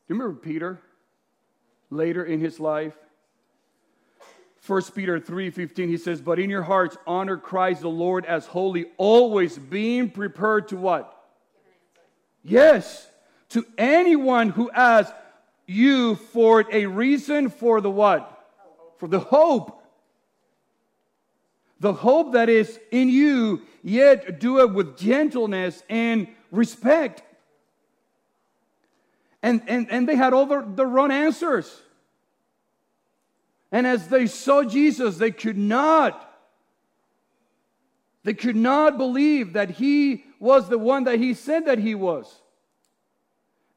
you 0.10 0.16
remember 0.16 0.40
Peter 0.40 0.82
later 1.90 2.26
in 2.26 2.40
his 2.40 2.60
life? 2.60 2.98
1 4.66 4.82
Peter 4.94 5.20
3:15 5.20 5.88
he 5.88 5.98
says, 5.98 6.20
"But 6.22 6.40
in 6.40 6.50
your 6.50 6.64
hearts 6.64 6.98
honor 7.08 7.38
Christ 7.38 7.82
the 7.82 7.90
Lord 7.90 8.26
as 8.26 8.48
holy, 8.48 8.92
always 8.98 9.58
being 9.58 10.10
prepared 10.10 10.68
to 10.70 10.78
what? 10.78 11.16
Yes, 12.44 13.10
to 13.50 13.66
anyone 13.78 14.50
who 14.50 14.70
asks 14.72 15.14
you 15.66 16.16
for 16.16 16.66
a 16.72 16.88
reason 16.88 17.50
for 17.50 17.80
the 17.80 17.92
what? 17.92 18.36
For 18.98 19.08
the 19.08 19.20
hope. 19.20 19.84
The 21.80 21.94
hope 21.94 22.34
that 22.34 22.50
is 22.50 22.80
in 22.92 23.10
you, 23.10 23.62
yet 23.82 24.40
do 24.40 24.60
it 24.60 24.74
with 24.74 24.98
gentleness 24.98 25.84
and 25.90 26.28
respect. 26.52 27.24
And, 29.42 29.62
and, 29.68 29.90
and 29.90 30.08
they 30.08 30.16
had 30.16 30.34
all 30.34 30.46
the, 30.46 30.86
wrong 30.86 31.12
answers. 31.12 31.82
And 33.72 33.88
as 33.88 34.08
they 34.08 34.28
saw 34.28 34.64
Jesus, 34.64 35.18
they 35.18 35.32
could 35.32 35.58
not, 35.58 36.26
they 38.24 38.34
could 38.34 38.56
not 38.56 38.98
believe 38.98 39.54
that 39.54 39.72
he 39.72 40.26
was 40.40 40.68
the 40.68 40.78
one 40.78 41.06
that 41.06 41.20
he 41.20 41.34
said 41.34 41.66
that 41.68 41.80
he 41.80 41.96
was. 41.96 42.42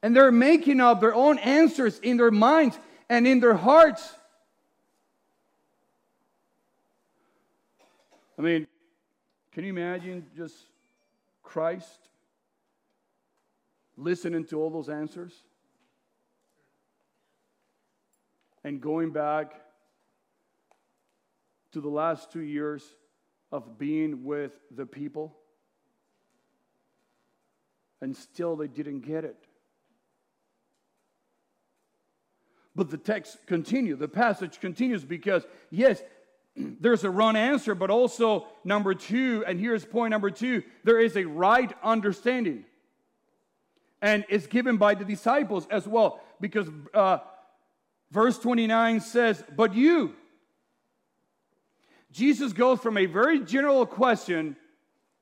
And 0.03 0.17
they're 0.17 0.33
making 0.33 0.81
up 0.81 1.01
their 1.01 1.15
own 1.15 1.39
answers 1.39 1.99
in 2.01 2.17
their 2.17 2.31
minds 2.33 2.77
and 3.09 3.27
in 3.27 3.39
their 3.39 3.55
hearts. 3.55 4.15
I 8.37 8.43
mean, 8.43 8.67
can 9.53 9.65
you 9.65 9.71
imagine 9.71 10.27
just 10.37 10.57
Christ 11.43 12.09
listening 13.97 14.45
to 14.47 14.61
all 14.61 14.71
those 14.71 14.89
answers? 14.89 15.33
And 18.65 18.81
going 18.81 19.11
back 19.11 19.53
to 21.73 21.81
the 21.81 21.89
last 21.89 22.31
two 22.31 22.43
years 22.43 22.83
of 23.51 23.79
being 23.79 24.25
with 24.25 24.53
the 24.71 24.87
people, 24.87 25.37
and 28.01 28.17
still 28.17 28.57
they 28.57 28.69
didn't 28.69 29.01
get 29.01 29.25
it. 29.25 29.37
But 32.75 32.91
the 32.91 32.97
text 32.97 33.39
continues, 33.47 33.99
the 33.99 34.09
passage 34.09 34.61
continues 34.61 35.05
because, 35.05 35.45
yes, 35.71 36.03
there's 36.57 37.05
a 37.05 37.11
wrong 37.11 37.37
answer, 37.37 37.75
but 37.75 37.91
also, 37.91 38.47
number 38.65 38.95
two, 38.95 39.45
and 39.47 39.61
here's 39.61 39.85
point 39.85 40.11
number 40.11 40.31
two 40.31 40.63
there 40.85 40.99
is 40.99 41.17
a 41.17 41.25
right 41.25 41.73
understanding. 41.83 42.65
And 44.01 44.25
it's 44.29 44.49
given 44.49 44.79
by 44.79 44.95
the 44.95 45.05
disciples 45.05 45.69
as 45.71 45.87
well, 45.87 46.21
because 46.41 46.69
uh, 46.93 47.19
verse 48.13 48.39
29 48.39 49.01
says, 49.01 49.43
But 49.57 49.75
you, 49.75 50.15
Jesus 52.13 52.53
goes 52.53 52.79
from 52.79 52.99
a 52.99 53.07
very 53.07 53.41
general 53.41 53.87
question 53.87 54.57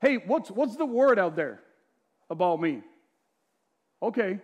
Hey, 0.01 0.17
what's, 0.17 0.49
what's 0.49 0.75
the 0.77 0.85
word 0.85 1.19
out 1.19 1.35
there 1.35 1.61
about 2.27 2.59
me? 2.59 2.81
Okay. 4.01 4.39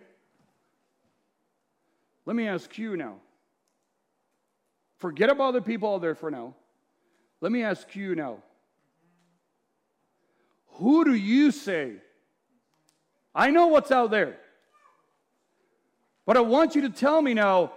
Let 2.26 2.36
me 2.36 2.46
ask 2.46 2.78
you 2.78 2.96
now. 2.96 3.16
Forget 4.98 5.30
about 5.30 5.54
the 5.54 5.62
people 5.62 5.94
out 5.94 6.00
there 6.00 6.14
for 6.14 6.30
now. 6.30 6.54
Let 7.40 7.50
me 7.50 7.64
ask 7.64 7.96
you 7.96 8.14
now. 8.14 8.38
Who 10.74 11.04
do 11.04 11.12
you 11.12 11.50
say? 11.50 11.94
I 13.34 13.50
know 13.50 13.66
what's 13.66 13.90
out 13.90 14.12
there. 14.12 14.38
But 16.24 16.36
I 16.36 16.40
want 16.40 16.76
you 16.76 16.82
to 16.82 16.90
tell 16.90 17.20
me 17.20 17.34
now 17.34 17.72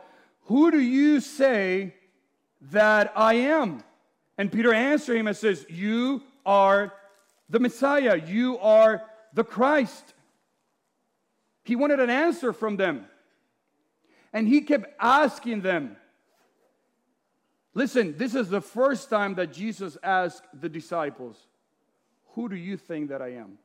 who 0.45 0.71
do 0.71 0.79
you 0.79 1.19
say 1.19 1.93
that 2.71 3.13
I 3.15 3.35
am? 3.35 3.83
And 4.37 4.51
Peter 4.51 4.73
answered 4.73 5.17
him 5.17 5.27
and 5.27 5.37
says, 5.37 5.65
You 5.69 6.23
are 6.45 6.93
the 7.49 7.59
Messiah. 7.59 8.15
You 8.15 8.57
are 8.59 9.03
the 9.33 9.43
Christ. 9.43 10.13
He 11.63 11.75
wanted 11.75 11.99
an 11.99 12.09
answer 12.09 12.53
from 12.53 12.77
them. 12.77 13.05
And 14.33 14.47
he 14.47 14.61
kept 14.61 14.87
asking 14.99 15.61
them, 15.61 15.97
Listen, 17.73 18.17
this 18.17 18.35
is 18.35 18.49
the 18.49 18.61
first 18.61 19.09
time 19.09 19.35
that 19.35 19.53
Jesus 19.53 19.97
asked 20.03 20.43
the 20.59 20.67
disciples, 20.67 21.37
Who 22.33 22.49
do 22.49 22.55
you 22.55 22.77
think 22.77 23.09
that 23.09 23.21
I 23.21 23.33
am? 23.33 23.57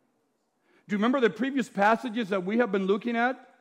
Do 0.87 0.95
you 0.95 0.99
remember 0.99 1.21
the 1.21 1.31
previous 1.31 1.69
passages 1.69 2.29
that 2.29 2.45
we 2.45 2.59
have 2.59 2.71
been 2.71 2.87
looking 2.87 3.17
at? 3.17 3.56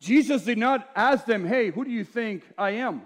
Jesus 0.00 0.44
did 0.44 0.58
not 0.58 0.88
ask 0.96 1.26
them, 1.26 1.46
Hey, 1.46 1.70
who 1.70 1.84
do 1.84 1.90
you 1.90 2.04
think 2.04 2.44
I 2.56 2.70
am? 2.70 3.02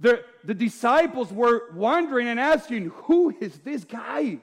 The, 0.00 0.24
the 0.44 0.54
disciples 0.54 1.32
were 1.32 1.72
wondering 1.74 2.26
and 2.26 2.40
asking, 2.40 2.90
Who 3.04 3.34
is 3.40 3.58
this 3.60 3.84
guy? 3.84 4.38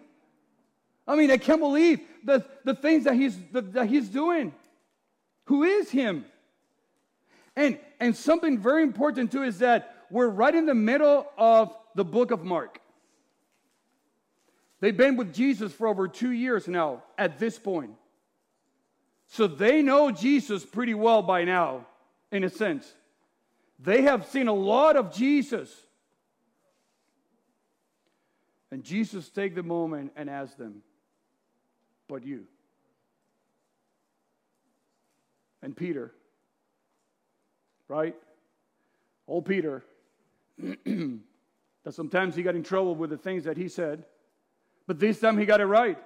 I 1.08 1.15
mean, 1.15 1.32
I 1.32 1.38
can't 1.38 1.60
believe 1.60 2.00
the, 2.24 2.45
the 2.63 2.76
things 2.76 3.04
that 3.04 3.15
he's, 3.15 3.38
the, 3.52 3.62
that 3.62 3.88
he's 3.88 4.08
doing. 4.08 4.54
Who 5.45 5.63
is 5.63 5.89
him? 5.89 6.26
And, 7.56 7.78
and 8.00 8.15
something 8.15 8.58
very 8.58 8.84
important 8.84 9.32
too 9.32 9.43
is 9.43 9.60
that 9.60 10.06
we're 10.10 10.30
right 10.30 10.54
in 10.54 10.65
the 10.65 10.76
middle 10.76 11.28
of 11.38 11.76
the 11.95 12.06
book 12.06 12.32
of 12.32 12.43
Mark. 12.43 12.80
They've 14.80 14.95
been 14.95 15.17
with 15.17 15.34
Jesus 15.34 15.74
for 15.74 15.88
over 15.88 16.08
two 16.08 16.32
years 16.32 16.67
now 16.67 17.04
at 17.17 17.38
this 17.38 17.60
point. 17.60 17.91
So 19.30 19.46
they 19.46 19.84
know 19.84 20.10
Jesus 20.10 20.65
pretty 20.65 20.96
well 20.96 21.22
by 21.22 21.44
now, 21.44 21.86
in 22.32 22.44
a 22.44 22.50
sense. 22.50 22.92
They 23.78 24.02
have 24.02 24.26
seen 24.26 24.48
a 24.48 24.54
lot 24.54 24.98
of 24.98 25.13
Jesus. 25.13 25.72
And 28.72 28.84
Jesus 28.84 29.30
take 29.30 29.54
the 29.54 29.63
moment 29.63 30.13
and 30.15 30.32
ask 30.32 30.58
them, 30.58 30.82
but 32.08 32.26
you. 32.26 32.46
And 35.62 35.78
Peter, 35.78 36.12
right? 37.88 38.15
Old 39.28 39.46
Peter, 39.46 39.84
that 40.58 41.20
sometimes 41.92 42.36
he 42.36 42.42
got 42.42 42.56
in 42.56 42.63
trouble 42.63 42.96
with 42.96 43.12
the 43.12 43.18
things 43.18 43.44
that 43.44 43.58
he 43.58 43.68
said, 43.68 44.06
but 44.88 45.00
this 45.00 45.20
time 45.20 45.38
he 45.38 45.46
got 45.46 45.62
it 45.62 45.65
right. 45.65 46.00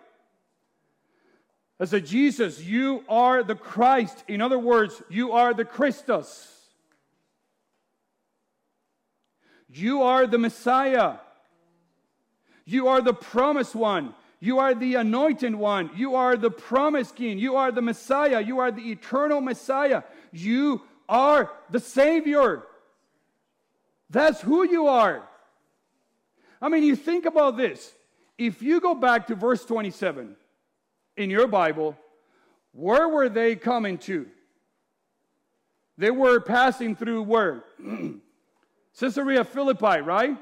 I 1.79 1.85
said, 1.85 2.05
Jesus, 2.05 2.61
you 2.61 3.03
are 3.09 3.43
the 3.43 3.55
Christ. 3.55 4.23
In 4.27 4.41
other 4.41 4.59
words, 4.59 5.01
you 5.09 5.31
are 5.33 5.53
the 5.53 5.65
Christus. 5.65 6.49
You 9.69 10.03
are 10.03 10.27
the 10.27 10.37
Messiah. 10.37 11.15
You 12.65 12.87
are 12.87 13.01
the 13.01 13.13
promised 13.13 13.75
one. 13.75 14.13
You 14.39 14.59
are 14.59 14.75
the 14.75 14.95
anointed 14.95 15.55
one. 15.55 15.89
You 15.95 16.15
are 16.15 16.37
the 16.37 16.51
promised 16.51 17.15
king. 17.15 17.39
You 17.39 17.55
are 17.55 17.71
the 17.71 17.81
Messiah. 17.81 18.41
You 18.41 18.59
are 18.59 18.71
the 18.71 18.91
eternal 18.91 19.41
Messiah. 19.41 20.03
You 20.31 20.81
are 21.09 21.51
the 21.71 21.79
Savior. 21.79 22.63
That's 24.09 24.41
who 24.41 24.69
you 24.69 24.87
are. 24.87 25.27
I 26.61 26.69
mean, 26.69 26.83
you 26.83 26.95
think 26.95 27.25
about 27.25 27.57
this. 27.57 27.93
If 28.37 28.61
you 28.61 28.79
go 28.79 28.93
back 28.93 29.27
to 29.27 29.35
verse 29.35 29.65
27 29.65 30.35
in 31.17 31.29
your 31.29 31.47
Bible, 31.47 31.97
where 32.71 33.07
were 33.07 33.29
they 33.29 33.55
coming 33.55 33.97
to? 33.99 34.27
They 35.97 36.11
were 36.11 36.39
passing 36.39 36.95
through 36.95 37.23
where? 37.23 37.63
Caesarea 38.99 39.43
Philippi, 39.43 40.01
right? 40.01 40.37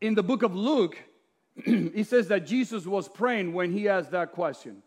In 0.00 0.14
the 0.14 0.22
book 0.22 0.42
of 0.42 0.54
Luke, 0.54 0.96
he 1.64 2.04
says 2.04 2.28
that 2.28 2.46
Jesus 2.46 2.86
was 2.86 3.08
praying 3.08 3.52
when 3.52 3.72
he 3.72 3.88
asked 3.88 4.12
that 4.12 4.32
question. 4.32 4.82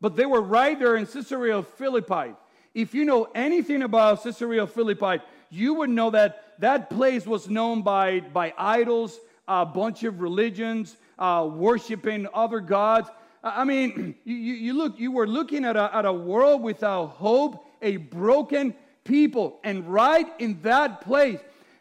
But 0.00 0.14
they 0.14 0.26
were 0.26 0.40
right 0.40 0.78
there 0.78 0.96
in 0.96 1.06
Caesarea 1.06 1.62
Philippi. 1.62 2.34
If 2.74 2.94
you 2.94 3.04
know 3.04 3.28
anything 3.34 3.82
about 3.82 4.22
Caesarea 4.22 4.66
Philippi, 4.66 5.22
you 5.50 5.74
would 5.74 5.90
know 5.90 6.10
that 6.10 6.54
that 6.60 6.90
place 6.90 7.26
was 7.26 7.48
known 7.48 7.82
by, 7.82 8.20
by 8.20 8.54
idols, 8.56 9.18
a 9.48 9.64
bunch 9.64 10.04
of 10.04 10.20
religions, 10.20 10.96
uh, 11.18 11.48
worshiping 11.52 12.26
other 12.32 12.60
gods. 12.60 13.08
I 13.42 13.64
mean, 13.64 14.14
you, 14.24 14.34
you, 14.34 14.74
look, 14.74 14.98
you 14.98 15.12
were 15.12 15.26
looking 15.26 15.64
at 15.64 15.76
a, 15.76 15.94
at 15.94 16.04
a 16.04 16.12
world 16.12 16.62
without 16.62 17.06
hope, 17.08 17.64
a 17.82 17.96
broken 17.96 18.74
people. 19.04 19.58
And 19.64 19.86
right 19.86 20.26
in 20.38 20.60
that 20.62 21.00
place, 21.00 21.40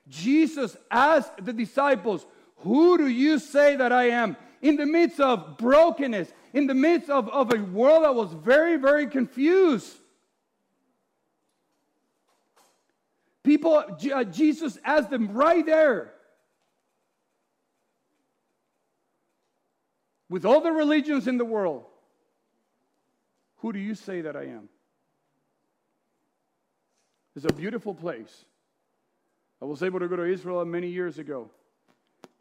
Jesus 0.09 0.77
asked 0.89 1.43
the 1.43 1.53
disciples, 1.53 2.25
Who 2.57 2.97
do 2.97 3.07
you 3.07 3.39
say 3.39 3.75
that 3.75 3.91
I 3.91 4.09
am? 4.09 4.37
In 4.61 4.75
the 4.75 4.85
midst 4.85 5.19
of 5.19 5.57
brokenness, 5.57 6.31
in 6.53 6.65
the 6.65 6.73
midst 6.73 7.09
of, 7.09 7.29
of 7.29 7.53
a 7.53 7.59
world 7.59 8.03
that 8.03 8.15
was 8.15 8.33
very, 8.33 8.77
very 8.77 9.07
confused. 9.07 9.95
People, 13.43 13.83
uh, 14.13 14.23
Jesus 14.25 14.77
asked 14.83 15.09
them 15.09 15.31
right 15.31 15.65
there. 15.65 16.13
With 20.29 20.45
all 20.45 20.61
the 20.61 20.71
religions 20.71 21.27
in 21.27 21.37
the 21.37 21.45
world, 21.45 21.85
who 23.57 23.71
do 23.71 23.79
you 23.79 23.95
say 23.95 24.21
that 24.21 24.35
I 24.35 24.43
am? 24.43 24.69
It's 27.35 27.45
a 27.45 27.53
beautiful 27.53 27.93
place. 27.93 28.45
I 29.61 29.65
was 29.65 29.83
able 29.83 29.99
to 29.99 30.07
go 30.07 30.15
to 30.15 30.23
Israel 30.23 30.65
many 30.65 30.87
years 30.87 31.19
ago, 31.19 31.49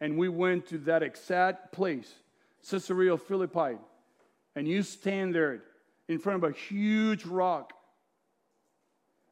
and 0.01 0.18
we 0.18 0.29
went 0.29 0.66
to 0.68 0.79
that 0.79 1.03
exact 1.03 1.72
place, 1.72 2.12
Caesarea 2.68 3.16
Philippi, 3.16 3.79
and 4.55 4.66
you 4.66 4.83
stand 4.83 5.35
there 5.35 5.62
in 6.09 6.18
front 6.18 6.42
of 6.42 6.51
a 6.51 6.55
huge 6.55 7.25
rock, 7.25 7.72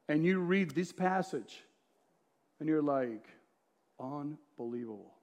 and 0.07 0.23
you 0.23 0.39
read 0.39 0.71
this 0.71 0.91
passage, 0.91 1.63
and 2.59 2.69
you're 2.69 2.81
like, 2.81 3.27
unbelievable. 3.99 5.14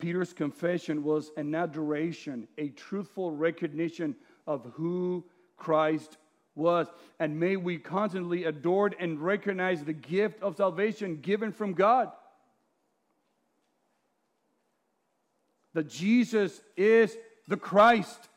Peter's 0.00 0.32
confession 0.32 1.04
was 1.04 1.30
an 1.36 1.54
adoration, 1.54 2.48
a 2.58 2.68
truthful 2.70 3.30
recognition 3.30 4.16
of 4.46 4.64
who 4.74 5.24
Christ 5.56 6.16
was. 6.54 6.88
And 7.18 7.38
may 7.38 7.56
we 7.56 7.78
constantly 7.78 8.44
adore 8.44 8.90
and 8.98 9.20
recognize 9.20 9.84
the 9.84 9.92
gift 9.92 10.42
of 10.42 10.56
salvation 10.56 11.20
given 11.20 11.52
from 11.52 11.74
God. 11.74 12.10
That 15.74 15.88
Jesus 15.88 16.60
is 16.76 17.16
the 17.46 17.56
Christ, 17.56 18.28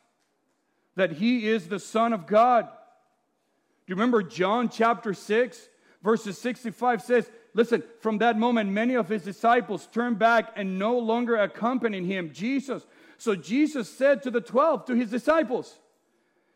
that 0.95 1.13
he 1.13 1.47
is 1.47 1.67
the 1.67 1.79
Son 1.79 2.13
of 2.13 2.27
God. 2.27 2.65
Do 2.65 3.91
you 3.91 3.95
remember 3.95 4.21
John 4.21 4.69
chapter 4.69 5.13
6, 5.13 5.69
verses 6.03 6.37
65 6.37 7.01
says, 7.01 7.29
Listen, 7.53 7.83
from 7.99 8.17
that 8.17 8.37
moment, 8.37 8.69
many 8.71 8.95
of 8.95 9.07
his 9.07 9.23
disciples 9.23 9.87
turned 9.91 10.19
back 10.19 10.53
and 10.55 10.79
no 10.79 10.97
longer 10.97 11.37
accompanied 11.37 12.05
him, 12.05 12.31
Jesus. 12.33 12.85
So 13.17 13.35
Jesus 13.35 13.89
said 13.89 14.23
to 14.23 14.31
the 14.31 14.41
12, 14.41 14.85
to 14.85 14.95
his 14.95 15.09
disciples, 15.09 15.77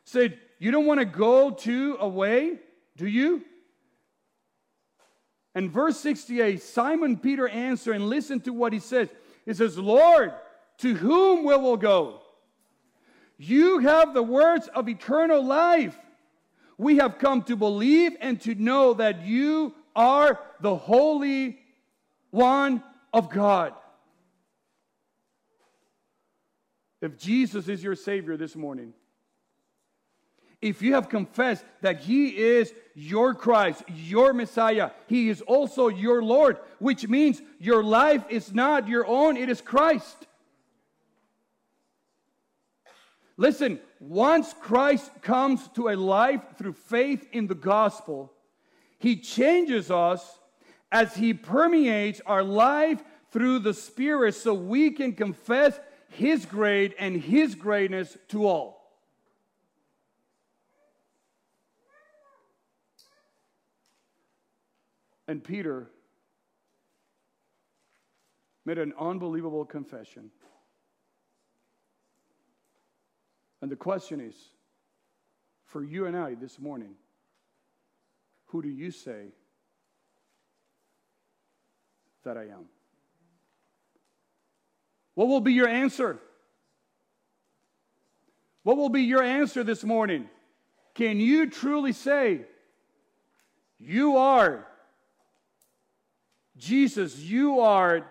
said, 0.04 0.40
You 0.60 0.72
don't 0.72 0.86
want 0.86 1.00
to 1.00 1.06
go 1.06 1.52
to 1.52 1.98
away, 2.00 2.60
do 2.96 3.08
you? 3.08 3.44
And 5.54 5.72
verse 5.72 6.00
68, 6.00 6.62
Simon 6.62 7.18
Peter 7.18 7.48
answered 7.48 7.96
and 7.96 8.10
listen 8.10 8.40
to 8.42 8.54
what 8.54 8.74
he 8.74 8.80
says. 8.80 9.10
He 9.46 9.54
says, 9.54 9.78
Lord, 9.78 10.34
to 10.80 10.94
whom 10.94 11.44
will 11.44 11.72
we 11.72 11.78
go? 11.80 12.22
You 13.38 13.80
have 13.80 14.14
the 14.14 14.24
words 14.24 14.68
of 14.68 14.90
eternal 14.90 15.44
life. 15.44 15.98
We 16.78 16.98
have 16.98 17.18
come 17.18 17.42
to 17.44 17.56
believe 17.56 18.16
and 18.22 18.40
to 18.42 18.54
know 18.54 18.94
that 18.94 19.26
you 19.26 19.74
are 19.96 20.40
the 20.62 20.76
Holy 20.76 21.60
One 22.30 22.84
of 23.14 23.30
God. 23.30 23.74
If 27.02 27.18
Jesus 27.18 27.68
is 27.68 27.84
your 27.84 27.96
Savior 27.96 28.38
this 28.38 28.56
morning, 28.56 28.94
if 30.62 30.82
you 30.82 30.94
have 30.94 31.10
confessed 31.10 31.64
that 31.82 32.00
He 32.00 32.36
is 32.38 32.74
your 32.96 33.34
Christ, 33.34 33.84
your 33.88 34.34
Messiah, 34.34 34.92
He 35.08 35.30
is 35.30 35.42
also 35.42 35.88
your 35.88 36.24
Lord, 36.24 36.58
which 36.80 37.08
means 37.08 37.42
your 37.60 37.84
life 37.84 38.24
is 38.30 38.54
not 38.54 38.88
your 38.88 39.06
own, 39.08 39.38
it 39.38 39.50
is 39.50 39.62
Christ. 39.62 40.27
Listen, 43.38 43.80
once 44.00 44.54
Christ 44.60 45.12
comes 45.22 45.68
to 45.76 45.90
a 45.90 45.96
life 45.96 46.42
through 46.58 46.74
faith 46.74 47.28
in 47.32 47.48
the 47.48 47.56
gospel, 47.56 48.34
he 49.00 49.18
changes 49.18 49.92
us 49.92 50.40
as 50.92 51.16
He 51.16 51.34
permeates 51.34 52.22
our 52.26 52.44
life 52.44 53.04
through 53.32 53.60
the 53.60 53.74
Spirit 53.74 54.36
so 54.36 54.54
we 54.54 54.92
can 54.92 55.14
confess 55.14 55.80
His 56.10 56.46
great 56.46 56.96
and 56.98 57.22
His 57.22 57.56
greatness 57.56 58.18
to 58.30 58.48
all. 58.48 58.76
And 65.28 65.44
Peter 65.44 65.92
made 68.66 68.78
an 68.78 68.94
unbelievable 68.98 69.66
confession. 69.66 70.32
And 73.68 73.72
the 73.74 73.76
question 73.76 74.22
is 74.22 74.34
for 75.66 75.84
you 75.84 76.06
and 76.06 76.16
I 76.16 76.36
this 76.36 76.58
morning 76.58 76.92
who 78.46 78.62
do 78.62 78.70
you 78.70 78.92
say 78.92 79.26
that 82.24 82.38
I 82.38 82.44
am? 82.44 82.70
What 85.16 85.28
will 85.28 85.42
be 85.42 85.52
your 85.52 85.68
answer? 85.68 86.18
What 88.64 88.78
will 88.78 88.88
be 88.88 89.02
your 89.02 89.22
answer 89.22 89.66
this 89.66 89.84
morning? 89.84 90.30
Can 90.94 91.20
you 91.20 91.50
truly 91.50 91.92
say, 91.92 92.46
You 93.78 94.16
are 94.16 94.66
Jesus, 96.56 97.18
you 97.18 97.60
are 97.60 98.10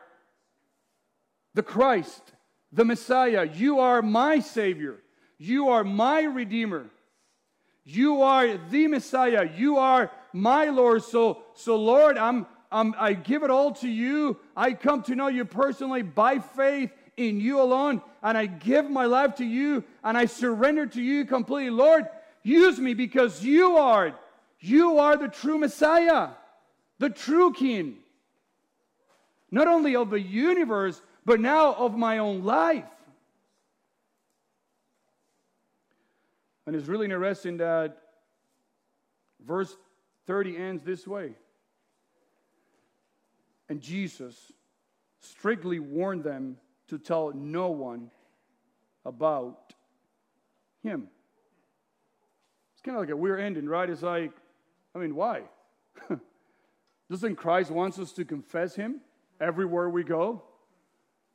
the 1.55 1.63
Christ, 1.63 2.35
the 2.73 2.85
Messiah, 2.85 3.49
you 3.51 3.79
are 3.79 4.03
my 4.03 4.41
Savior, 4.41 5.01
You 5.39 5.69
are 5.69 5.85
my 5.85 6.23
Redeemer. 6.23 6.87
You 7.85 8.23
are 8.23 8.57
the 8.57 8.89
Messiah. 8.89 9.49
You 9.57 9.77
are 9.77 10.11
my 10.33 10.67
Lord. 10.67 11.05
So, 11.05 11.43
so 11.55 11.77
Lord, 11.77 12.19
I'm, 12.19 12.47
I'm, 12.73 12.95
I 12.99 13.13
give 13.13 13.43
it 13.43 13.51
all 13.51 13.73
to 13.75 13.89
you. 13.89 14.39
I 14.57 14.73
come 14.73 15.03
to 15.05 15.15
know 15.15 15.29
you 15.29 15.45
personally 15.45 16.03
by 16.03 16.39
faith 16.39 16.91
in 17.17 17.41
you 17.41 17.61
alone. 17.61 18.03
And 18.23 18.37
I 18.37 18.47
give 18.47 18.91
my 18.91 19.07
life 19.07 19.37
to 19.37 19.45
you 19.45 19.85
and 20.03 20.19
I 20.19 20.27
surrender 20.27 20.87
to 20.87 21.03
you 21.03 21.25
completely. 21.25 21.71
Lord, 21.71 22.07
use 22.43 22.79
me 22.79 22.95
because 22.95 23.45
you 23.45 23.77
are, 23.77 24.15
you 24.59 24.99
are 24.99 25.17
the 25.17 25.29
true 25.29 25.59
Messiah, 25.59 26.31
the 26.99 27.11
true 27.11 27.53
King. 27.53 27.97
Not 29.51 29.69
only 29.69 29.95
of 29.95 30.11
the 30.11 30.21
universe, 30.21 31.01
but 31.25 31.41
now 31.41 31.75
of 31.75 31.97
my 31.97 32.19
own 32.19 32.43
life. 32.45 32.85
And 36.67 36.75
it's 36.75 36.89
really 36.89 37.05
interesting 37.05 37.59
that 37.59 37.97
verse 39.45 39.75
30 40.27 40.57
ends 40.57 40.83
this 40.83 41.07
way. 41.07 41.33
And 43.69 43.81
Jesus 43.81 44.53
strictly 45.21 45.79
warned 45.79 46.25
them 46.25 46.57
to 46.89 46.99
tell 46.99 47.33
no 47.33 47.71
one 47.71 48.11
about 49.05 49.75
him. 50.83 51.09
It's 52.75 52.83
kind 52.83 52.97
of 52.97 53.03
like 53.03 53.11
a 53.11 53.17
weird 53.17 53.41
ending, 53.41 53.67
right? 53.67 53.89
It's 53.89 54.03
like, 54.03 54.33
I 54.95 54.99
mean, 54.99 55.15
why? 55.15 55.43
Doesn't 57.11 57.37
Christ 57.37 57.71
wants 57.71 57.99
us 57.99 58.13
to 58.13 58.25
confess 58.25 58.75
him 58.75 59.01
everywhere 59.41 59.89
we 59.89 60.05
go? 60.05 60.43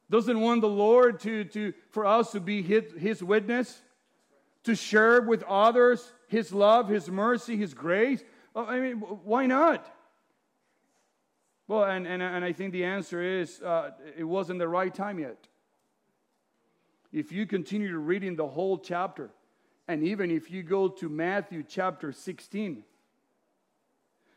Doesn't 0.10 0.39
want 0.39 0.62
the 0.62 0.67
Lord 0.67 1.22
to, 1.22 1.46
to 1.46 1.74
for 1.89 2.06
us 2.06 2.34
to 2.34 2.41
be 2.41 2.62
his, 2.62 2.84
his 2.98 3.24
witness? 3.24 3.82
To 4.63 4.76
share 4.76 5.21
with 5.21 5.43
others 5.43 6.12
His 6.28 6.54
love, 6.54 6.89
His 6.89 7.10
mercy, 7.10 7.58
His 7.58 7.74
grace? 7.74 8.24
I 8.56 8.80
mean, 8.80 8.97
why 8.97 9.45
not? 9.45 9.89
Well, 11.67 11.86
and, 11.86 12.06
and, 12.06 12.21
and 12.21 12.43
I 12.43 12.52
think 12.52 12.74
the 12.74 12.84
answer 12.84 13.21
is 13.21 13.62
uh, 13.62 13.91
it 14.17 14.26
wasn't 14.26 14.60
the 14.60 14.67
right 14.67 14.93
time 14.93 15.19
yet. 15.19 15.47
If 17.13 17.32
you 17.32 17.45
continue 17.45 17.97
reading 17.97 18.36
the 18.36 18.47
whole 18.47 18.78
chapter, 18.78 19.30
and 19.88 20.04
even 20.04 20.32
if 20.32 20.52
you 20.52 20.63
go 20.63 20.88
to 20.88 21.10
Matthew 21.10 21.63
chapter 21.67 22.12
16, 22.12 22.84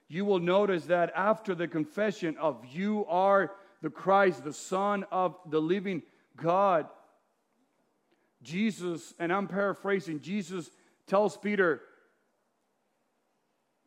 you 0.09 0.25
will 0.25 0.39
notice 0.39 0.85
that 0.87 1.13
after 1.17 1.55
the 1.55 1.69
confession 1.69 2.37
of 2.39 2.65
you 2.73 3.05
are 3.07 3.53
the 3.83 3.91
Christ, 3.91 4.45
the 4.45 4.53
Son 4.53 5.05
of 5.11 5.37
the 5.47 5.61
living 5.61 6.03
God, 6.37 6.87
Jesus, 8.45 9.15
and 9.19 9.33
I'm 9.33 9.49
paraphrasing, 9.49 10.21
Jesus 10.21 10.71
tells 11.07 11.37
Peter 11.37 11.81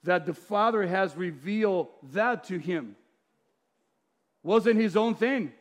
that 0.03 0.25
the 0.25 0.33
Father 0.33 0.85
has 0.85 1.15
revealed 1.15 1.87
that 2.11 2.45
to 2.45 2.57
him. 2.57 2.95
Wasn't 4.43 4.79
his 4.79 4.95
own 4.95 5.15
thing. 5.15 5.51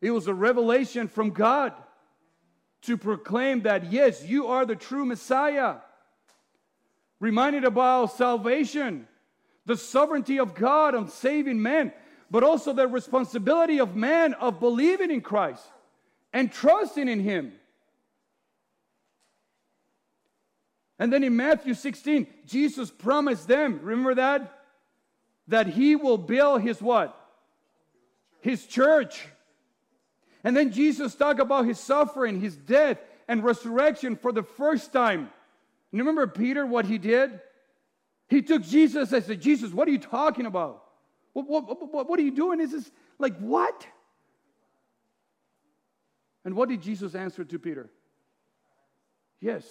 It 0.00 0.10
was 0.10 0.28
a 0.28 0.34
revelation 0.34 1.08
from 1.08 1.30
God 1.30 1.72
to 2.82 2.96
proclaim 2.96 3.62
that, 3.62 3.92
yes, 3.92 4.24
you 4.24 4.46
are 4.46 4.64
the 4.64 4.76
true 4.76 5.04
Messiah. 5.04 5.76
Reminded 7.18 7.64
about 7.64 8.12
salvation, 8.12 9.06
the 9.66 9.76
sovereignty 9.76 10.38
of 10.38 10.54
God 10.54 10.94
on 10.94 11.08
saving 11.08 11.60
men, 11.60 11.92
but 12.30 12.42
also 12.42 12.72
the 12.72 12.88
responsibility 12.88 13.78
of 13.78 13.96
man 13.96 14.34
of 14.34 14.60
believing 14.60 15.10
in 15.10 15.20
Christ 15.20 15.64
and 16.32 16.50
trusting 16.50 17.08
in 17.08 17.20
Him. 17.20 17.52
And 21.00 21.10
then 21.10 21.24
in 21.24 21.34
Matthew 21.34 21.72
16, 21.72 22.26
Jesus 22.46 22.90
promised 22.90 23.48
them, 23.48 23.80
remember 23.82 24.16
that? 24.16 24.60
That 25.48 25.66
he 25.66 25.96
will 25.96 26.18
build 26.18 26.60
his 26.60 26.80
what? 26.80 27.18
His 28.42 28.66
church. 28.66 29.26
And 30.44 30.54
then 30.54 30.72
Jesus 30.72 31.14
talked 31.14 31.40
about 31.40 31.64
his 31.64 31.80
suffering, 31.80 32.38
his 32.38 32.54
death, 32.54 32.98
and 33.26 33.42
resurrection 33.42 34.14
for 34.14 34.30
the 34.30 34.42
first 34.42 34.92
time. 34.92 35.30
And 35.90 36.00
remember 36.00 36.26
Peter, 36.26 36.66
what 36.66 36.84
he 36.84 36.98
did? 36.98 37.40
He 38.28 38.42
took 38.42 38.62
Jesus 38.62 39.10
and 39.10 39.24
said, 39.24 39.40
Jesus, 39.40 39.72
what 39.72 39.88
are 39.88 39.92
you 39.92 39.98
talking 39.98 40.44
about? 40.44 40.84
What, 41.32 41.48
what, 41.48 41.92
what, 41.92 42.10
what 42.10 42.20
are 42.20 42.22
you 42.22 42.30
doing? 42.30 42.60
Is 42.60 42.72
this 42.72 42.90
like, 43.18 43.38
what? 43.38 43.86
And 46.44 46.54
what 46.54 46.68
did 46.68 46.82
Jesus 46.82 47.14
answer 47.14 47.42
to 47.42 47.58
Peter? 47.58 47.88
Yes, 49.40 49.64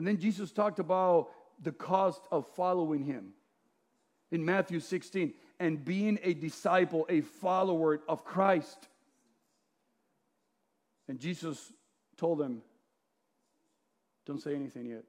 and 0.00 0.06
then 0.06 0.16
Jesus 0.16 0.50
talked 0.50 0.78
about 0.78 1.28
the 1.62 1.72
cost 1.72 2.22
of 2.32 2.46
following 2.56 3.04
him 3.04 3.34
in 4.30 4.42
Matthew 4.42 4.80
16 4.80 5.34
and 5.58 5.84
being 5.84 6.18
a 6.22 6.32
disciple, 6.32 7.04
a 7.10 7.20
follower 7.20 8.00
of 8.08 8.24
Christ. 8.24 8.88
And 11.06 11.20
Jesus 11.20 11.70
told 12.16 12.38
them, 12.38 12.62
Don't 14.24 14.40
say 14.40 14.54
anything 14.54 14.86
yet. 14.86 15.04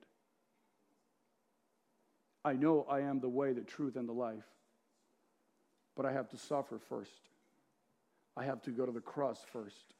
I 2.43 2.51
know 2.51 2.86
I 2.89 2.99
am 2.99 3.21
the 3.21 3.30
way, 3.30 3.54
the 3.54 3.62
truth, 3.62 3.95
and 3.95 4.10
the 4.10 4.13
life, 4.13 4.43
but 5.95 6.06
I 6.06 6.12
have 6.12 6.27
to 6.32 6.38
suffer 6.38 6.80
first. 6.89 7.30
I 8.36 8.43
have 8.43 8.62
to 8.63 8.71
go 8.71 8.86
to 8.86 8.91
the 8.91 8.99
cross 8.99 9.39
first. 9.54 9.93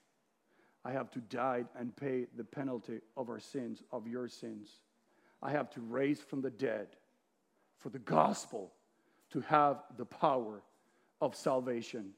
I 0.84 0.92
have 0.92 1.12
to 1.12 1.20
die 1.20 1.66
and 1.78 1.96
pay 1.96 2.26
the 2.36 2.44
penalty 2.44 3.02
of 3.16 3.30
our 3.30 3.40
sins, 3.40 3.84
of 3.92 4.08
your 4.08 4.28
sins. 4.28 4.70
I 5.42 5.52
have 5.52 5.70
to 5.72 5.82
raise 5.82 6.20
from 6.20 6.42
the 6.42 6.50
dead 6.50 6.88
for 7.78 7.90
the 7.90 8.00
gospel 8.00 8.72
to 9.32 9.42
have 9.42 9.78
the 9.98 10.06
power 10.06 10.62
of 11.20 11.36
salvation. 11.36 12.12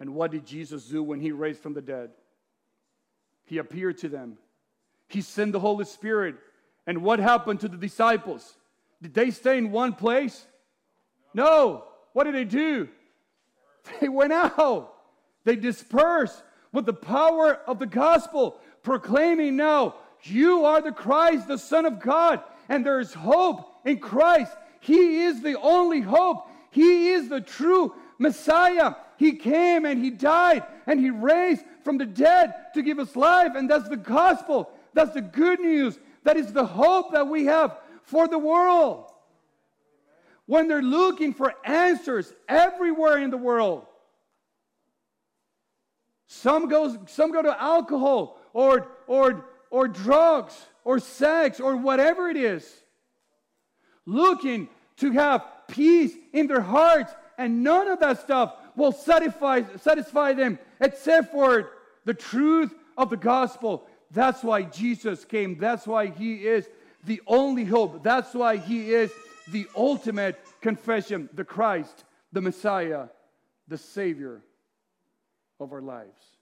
And 0.00 0.14
what 0.14 0.30
did 0.30 0.46
Jesus 0.46 0.86
do 0.86 1.02
when 1.02 1.20
he 1.20 1.32
raised 1.32 1.62
from 1.62 1.74
the 1.74 1.82
dead? 1.82 2.10
He 3.44 3.58
appeared 3.58 3.98
to 3.98 4.08
them. 4.08 4.38
He 5.08 5.20
sent 5.20 5.52
the 5.52 5.60
Holy 5.60 5.84
Spirit. 5.84 6.36
And 6.86 7.02
what 7.02 7.18
happened 7.18 7.60
to 7.60 7.68
the 7.68 7.76
disciples? 7.76 8.56
Did 9.02 9.14
they 9.14 9.30
stay 9.30 9.58
in 9.58 9.70
one 9.70 9.92
place? 9.92 10.46
No. 11.34 11.84
What 12.12 12.24
did 12.24 12.34
they 12.34 12.44
do? 12.44 12.88
They 14.00 14.08
went 14.08 14.32
out. 14.32 14.92
They 15.44 15.54
dispersed 15.54 16.42
with 16.76 16.84
the 16.84 16.92
power 16.92 17.58
of 17.66 17.78
the 17.78 17.86
gospel, 17.86 18.60
proclaiming 18.82 19.56
now, 19.56 19.94
You 20.24 20.66
are 20.66 20.82
the 20.82 20.92
Christ, 20.92 21.48
the 21.48 21.56
Son 21.56 21.86
of 21.86 22.00
God, 22.00 22.42
and 22.68 22.84
there 22.84 23.00
is 23.00 23.14
hope 23.14 23.80
in 23.86 23.98
Christ. 23.98 24.54
He 24.80 25.22
is 25.22 25.40
the 25.40 25.58
only 25.58 26.02
hope. 26.02 26.50
He 26.70 27.08
is 27.08 27.30
the 27.30 27.40
true 27.40 27.94
Messiah. 28.18 28.94
He 29.16 29.36
came 29.36 29.86
and 29.86 30.04
He 30.04 30.10
died 30.10 30.64
and 30.86 31.00
He 31.00 31.08
raised 31.08 31.64
from 31.82 31.96
the 31.96 32.04
dead 32.04 32.52
to 32.74 32.82
give 32.82 32.98
us 32.98 33.16
life, 33.16 33.52
and 33.54 33.70
that's 33.70 33.88
the 33.88 33.96
gospel. 33.96 34.70
That's 34.92 35.14
the 35.14 35.22
good 35.22 35.60
news. 35.60 35.98
That 36.24 36.36
is 36.36 36.52
the 36.52 36.66
hope 36.66 37.14
that 37.14 37.26
we 37.26 37.46
have 37.46 37.78
for 38.02 38.28
the 38.28 38.38
world. 38.38 39.10
When 40.44 40.68
they're 40.68 40.82
looking 40.82 41.32
for 41.32 41.54
answers 41.64 42.34
everywhere 42.46 43.16
in 43.16 43.30
the 43.30 43.38
world, 43.38 43.86
some, 46.26 46.68
goes, 46.68 46.96
some 47.06 47.32
go 47.32 47.42
to 47.42 47.62
alcohol 47.62 48.38
or, 48.52 48.88
or, 49.06 49.44
or 49.70 49.88
drugs 49.88 50.54
or 50.84 50.98
sex 50.98 51.60
or 51.60 51.76
whatever 51.76 52.28
it 52.28 52.36
is, 52.36 52.68
looking 54.04 54.68
to 54.98 55.12
have 55.12 55.44
peace 55.68 56.12
in 56.32 56.46
their 56.46 56.60
hearts, 56.60 57.12
and 57.38 57.62
none 57.62 57.88
of 57.88 58.00
that 58.00 58.20
stuff 58.20 58.54
will 58.76 58.92
satisfy, 58.92 59.62
satisfy 59.80 60.32
them 60.32 60.58
except 60.80 61.32
for 61.32 61.70
the 62.04 62.14
truth 62.14 62.74
of 62.96 63.10
the 63.10 63.16
gospel. 63.16 63.86
That's 64.10 64.42
why 64.42 64.62
Jesus 64.62 65.24
came. 65.24 65.58
That's 65.58 65.86
why 65.86 66.06
He 66.06 66.46
is 66.46 66.68
the 67.04 67.20
only 67.26 67.64
hope. 67.64 68.02
That's 68.02 68.34
why 68.34 68.56
He 68.56 68.92
is 68.92 69.10
the 69.48 69.68
ultimate 69.76 70.40
confession, 70.60 71.28
the 71.34 71.44
Christ, 71.44 72.04
the 72.32 72.40
Messiah, 72.40 73.06
the 73.68 73.78
Savior 73.78 74.42
of 75.60 75.72
our 75.72 75.80
lives. 75.80 76.36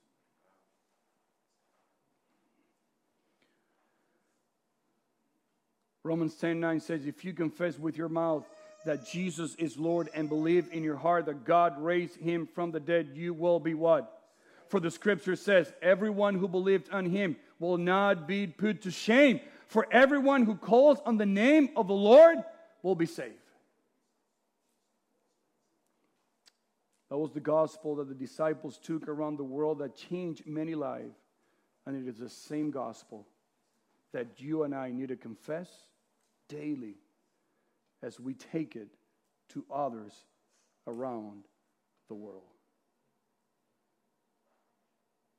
Romans 6.03 6.35
10 6.35 6.59
9 6.59 6.79
says, 6.79 7.05
If 7.07 7.25
you 7.25 7.33
confess 7.33 7.79
with 7.79 7.97
your 7.97 8.09
mouth 8.09 8.45
that 8.85 9.07
Jesus 9.07 9.55
is 9.55 9.77
Lord 9.77 10.09
and 10.13 10.29
believe 10.29 10.69
in 10.71 10.83
your 10.83 10.95
heart 10.95 11.25
that 11.25 11.45
God 11.45 11.81
raised 11.81 12.17
him 12.17 12.47
from 12.53 12.71
the 12.71 12.79
dead, 12.79 13.09
you 13.15 13.33
will 13.33 13.59
be 13.59 13.73
what? 13.73 14.21
For 14.67 14.79
the 14.79 14.91
scripture 14.91 15.35
says, 15.35 15.73
Everyone 15.81 16.35
who 16.35 16.47
believed 16.47 16.91
on 16.91 17.05
him 17.07 17.35
will 17.59 17.77
not 17.77 18.27
be 18.27 18.45
put 18.45 18.83
to 18.83 18.91
shame. 18.91 19.39
For 19.67 19.87
everyone 19.91 20.45
who 20.45 20.55
calls 20.55 20.99
on 21.05 21.17
the 21.17 21.25
name 21.25 21.69
of 21.75 21.87
the 21.87 21.95
Lord 21.95 22.37
will 22.83 22.95
be 22.95 23.07
saved. 23.07 23.33
That 27.15 27.19
was 27.19 27.31
the 27.31 27.39
gospel 27.39 27.95
that 27.95 28.09
the 28.09 28.13
disciples 28.13 28.77
took 28.77 29.07
around 29.07 29.37
the 29.37 29.43
world 29.45 29.79
that 29.79 29.95
changed 29.95 30.45
many 30.45 30.75
lives. 30.75 31.15
And 31.85 31.95
it 31.95 32.09
is 32.09 32.17
the 32.17 32.27
same 32.27 32.71
gospel 32.71 33.25
that 34.11 34.27
you 34.35 34.63
and 34.63 34.75
I 34.75 34.91
need 34.91 35.07
to 35.07 35.15
confess 35.15 35.69
daily 36.49 36.95
as 38.03 38.19
we 38.19 38.33
take 38.33 38.75
it 38.75 38.89
to 39.53 39.63
others 39.73 40.11
around 40.87 41.45
the 42.09 42.15
world. 42.15 42.51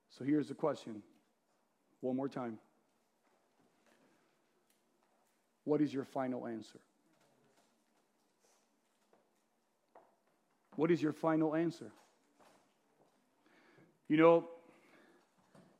So 0.08 0.24
here's 0.24 0.48
the 0.48 0.54
question 0.54 1.02
one 2.00 2.16
more 2.16 2.30
time. 2.30 2.56
What 5.64 5.82
is 5.82 5.92
your 5.92 6.04
final 6.04 6.46
answer? 6.46 6.80
What 10.76 10.90
is 10.90 11.02
your 11.02 11.12
final 11.12 11.54
answer? 11.54 11.90
You 14.08 14.18
know, 14.18 14.48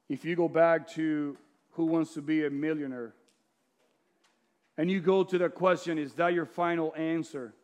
if 0.09 0.25
you 0.25 0.35
go 0.35 0.49
back 0.49 0.89
to 0.93 1.37
who 1.73 1.85
wants 1.85 2.15
to 2.15 2.23
be 2.23 2.45
a 2.45 2.51
millionaire, 2.51 3.15
and 4.79 4.91
you 4.91 5.01
go 5.01 5.23
to 5.23 5.39
the 5.39 5.49
question, 5.49 5.99
is 5.99 6.15
that 6.15 6.35
your 6.35 6.47
final 6.47 6.95
answer? 6.97 7.55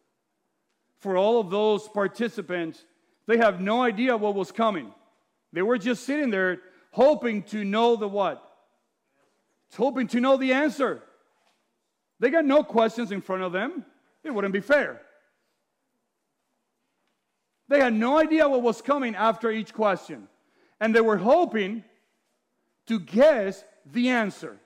For 0.98 1.16
all 1.16 1.40
of 1.40 1.50
those 1.50 1.88
participants, 1.88 2.84
they 3.26 3.38
have 3.38 3.60
no 3.60 3.82
idea 3.82 4.16
what 4.16 4.34
was 4.34 4.52
coming. 4.52 4.92
They 5.52 5.62
were 5.62 5.78
just 5.78 6.04
sitting 6.04 6.30
there 6.30 6.60
hoping 6.90 7.42
to 7.44 7.64
know 7.64 7.96
the 7.96 8.08
what? 8.08 8.46
Hoping 9.76 10.06
to 10.08 10.20
know 10.20 10.36
the 10.36 10.52
answer. 10.52 11.02
They 12.20 12.30
got 12.30 12.44
no 12.44 12.62
questions 12.62 13.10
in 13.10 13.20
front 13.20 13.42
of 13.42 13.52
them. 13.52 13.84
It 14.22 14.30
wouldn't 14.30 14.52
be 14.52 14.60
fair. 14.60 15.00
They 17.72 17.80
had 17.80 17.94
no 17.94 18.18
idea 18.18 18.46
what 18.46 18.60
was 18.60 18.82
coming 18.82 19.14
after 19.14 19.50
each 19.50 19.72
question. 19.72 20.28
And 20.78 20.94
they 20.94 21.00
were 21.00 21.16
hoping 21.16 21.84
to 22.86 23.00
guess 23.00 23.64
the 23.90 24.10
answer. 24.10 24.58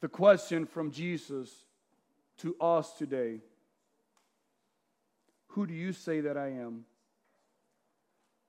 The 0.00 0.08
question 0.08 0.66
from 0.66 0.90
Jesus 0.90 1.52
to 2.38 2.56
us 2.60 2.90
today 2.98 3.38
Who 5.50 5.64
do 5.64 5.72
you 5.72 5.92
say 5.92 6.20
that 6.22 6.36
I 6.36 6.48
am? 6.48 6.86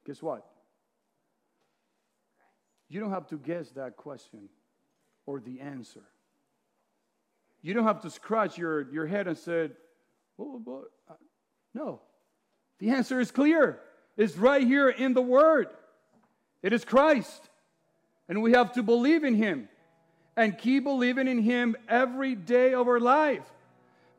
Guess 0.07 0.23
what? 0.23 0.43
You 2.89 2.99
don't 2.99 3.11
have 3.11 3.27
to 3.27 3.37
guess 3.37 3.69
that 3.73 3.95
question 3.95 4.49
or 5.27 5.39
the 5.39 5.59
answer. 5.59 6.01
You 7.65 7.73
don't 7.73 7.85
have 7.85 8.03
to 8.03 8.11
scratch 8.11 8.59
your, 8.59 8.91
your 8.91 9.07
head 9.07 9.27
and 9.27 9.35
say, 9.35 9.71
oh, 10.37 10.85
no. 11.73 11.99
The 12.77 12.91
answer 12.91 13.19
is 13.19 13.31
clear. 13.31 13.79
It's 14.15 14.37
right 14.37 14.61
here 14.61 14.87
in 14.87 15.15
the 15.15 15.21
Word. 15.23 15.69
It 16.61 16.73
is 16.73 16.85
Christ. 16.85 17.49
And 18.29 18.43
we 18.43 18.51
have 18.51 18.73
to 18.73 18.83
believe 18.83 19.23
in 19.23 19.33
Him 19.33 19.67
and 20.37 20.55
keep 20.55 20.83
believing 20.83 21.27
in 21.27 21.39
Him 21.39 21.75
every 21.89 22.35
day 22.35 22.75
of 22.75 22.87
our 22.87 22.99
life. 22.99 23.49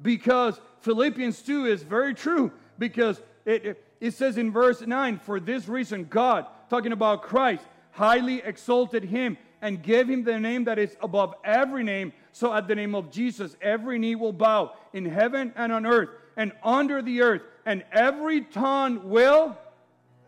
Because 0.03 0.61
Philippians 0.81 1.41
2 1.43 1.67
is 1.67 1.85
very 1.85 2.15
true. 2.15 2.51
Because 2.81 3.23
it, 3.45 3.81
it 4.01 4.15
says 4.15 4.39
in 4.39 4.51
verse 4.51 4.81
9, 4.81 5.21
for 5.21 5.39
this 5.39 5.69
reason, 5.69 6.07
God, 6.07 6.47
talking 6.69 6.91
about 6.91 7.23
Christ, 7.23 7.63
highly 7.93 8.43
exalted 8.43 9.05
Him 9.05 9.39
and 9.63 9.81
gave 9.81 10.11
Him 10.11 10.25
the 10.25 10.41
name 10.41 10.65
that 10.65 10.81
is 10.81 10.97
above 11.01 11.35
every 11.45 11.85
name. 11.85 12.13
So 12.37 12.53
at 12.53 12.69
the 12.69 12.75
name 12.75 12.95
of 12.95 13.11
Jesus, 13.11 13.57
every 13.63 13.99
knee 13.99 14.15
will 14.15 14.35
bow 14.35 14.75
in 14.93 15.07
heaven 15.07 15.55
and 15.57 15.73
on 15.73 15.87
earth 15.87 16.11
and 16.37 16.53
under 16.63 17.01
the 17.01 17.23
earth, 17.23 17.41
and 17.65 17.83
every 17.91 18.43
tongue 18.43 19.09
will 19.09 19.57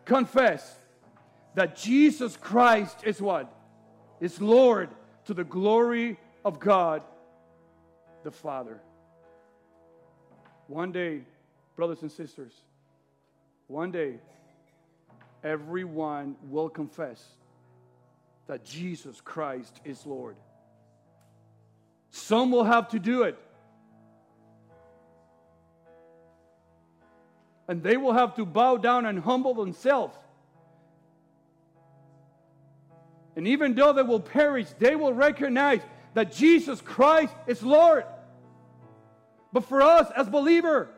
confess 0.06 0.74
that 1.54 1.76
Jesus 1.76 2.34
Christ 2.34 3.00
is 3.04 3.20
what? 3.20 3.54
Is 4.22 4.40
Lord 4.40 4.88
to 5.26 5.34
the 5.34 5.44
glory 5.44 6.18
of 6.46 6.58
God 6.58 7.02
the 8.24 8.30
Father. 8.30 8.80
One 10.66 10.92
day, 10.92 11.20
brothers 11.76 12.00
and 12.00 12.10
sisters, 12.10 12.54
one 13.66 13.90
day, 13.90 14.14
everyone 15.44 16.36
will 16.48 16.70
confess 16.70 17.22
that 18.46 18.64
Jesus 18.64 19.20
Christ 19.20 19.78
is 19.84 20.06
Lord. 20.06 20.36
Some 22.10 22.50
will 22.50 22.64
have 22.64 22.88
to 22.90 22.98
do 22.98 23.22
it. 23.22 23.38
And 27.68 27.82
they 27.82 27.96
will 27.96 28.14
have 28.14 28.34
to 28.36 28.46
bow 28.46 28.78
down 28.78 29.04
and 29.04 29.18
humble 29.18 29.54
themselves 29.54 30.16
And 33.38 33.46
even 33.46 33.76
though 33.76 33.92
they 33.92 34.02
will 34.02 34.18
perish, 34.18 34.66
they 34.80 34.96
will 34.96 35.12
recognize 35.12 35.80
that 36.14 36.32
Jesus 36.32 36.80
Christ 36.80 37.32
is 37.46 37.62
Lord. 37.62 38.02
But 39.52 39.64
for 39.66 39.80
us 39.80 40.10
as 40.16 40.28
believer, 40.28 40.88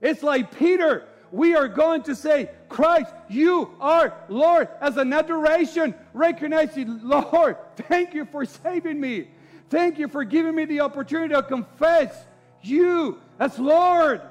it's 0.00 0.24
like 0.24 0.58
Peter. 0.58 1.06
We 1.30 1.54
are 1.54 1.68
going 1.68 2.02
to 2.02 2.16
say, 2.16 2.50
Christ, 2.68 3.14
you 3.28 3.70
are 3.78 4.14
Lord, 4.28 4.66
as 4.80 4.96
an 4.96 5.12
adoration, 5.12 5.94
recognizing, 6.12 7.06
Lord, 7.06 7.56
thank 7.76 8.14
you 8.14 8.24
for 8.24 8.44
saving 8.44 9.00
me. 9.00 9.28
Thank 9.70 9.98
you 9.98 10.08
for 10.08 10.24
giving 10.24 10.54
me 10.54 10.64
the 10.64 10.80
opportunity 10.80 11.34
to 11.34 11.42
confess 11.42 12.26
you 12.62 13.20
as 13.38 13.58
Lord. 13.58 14.22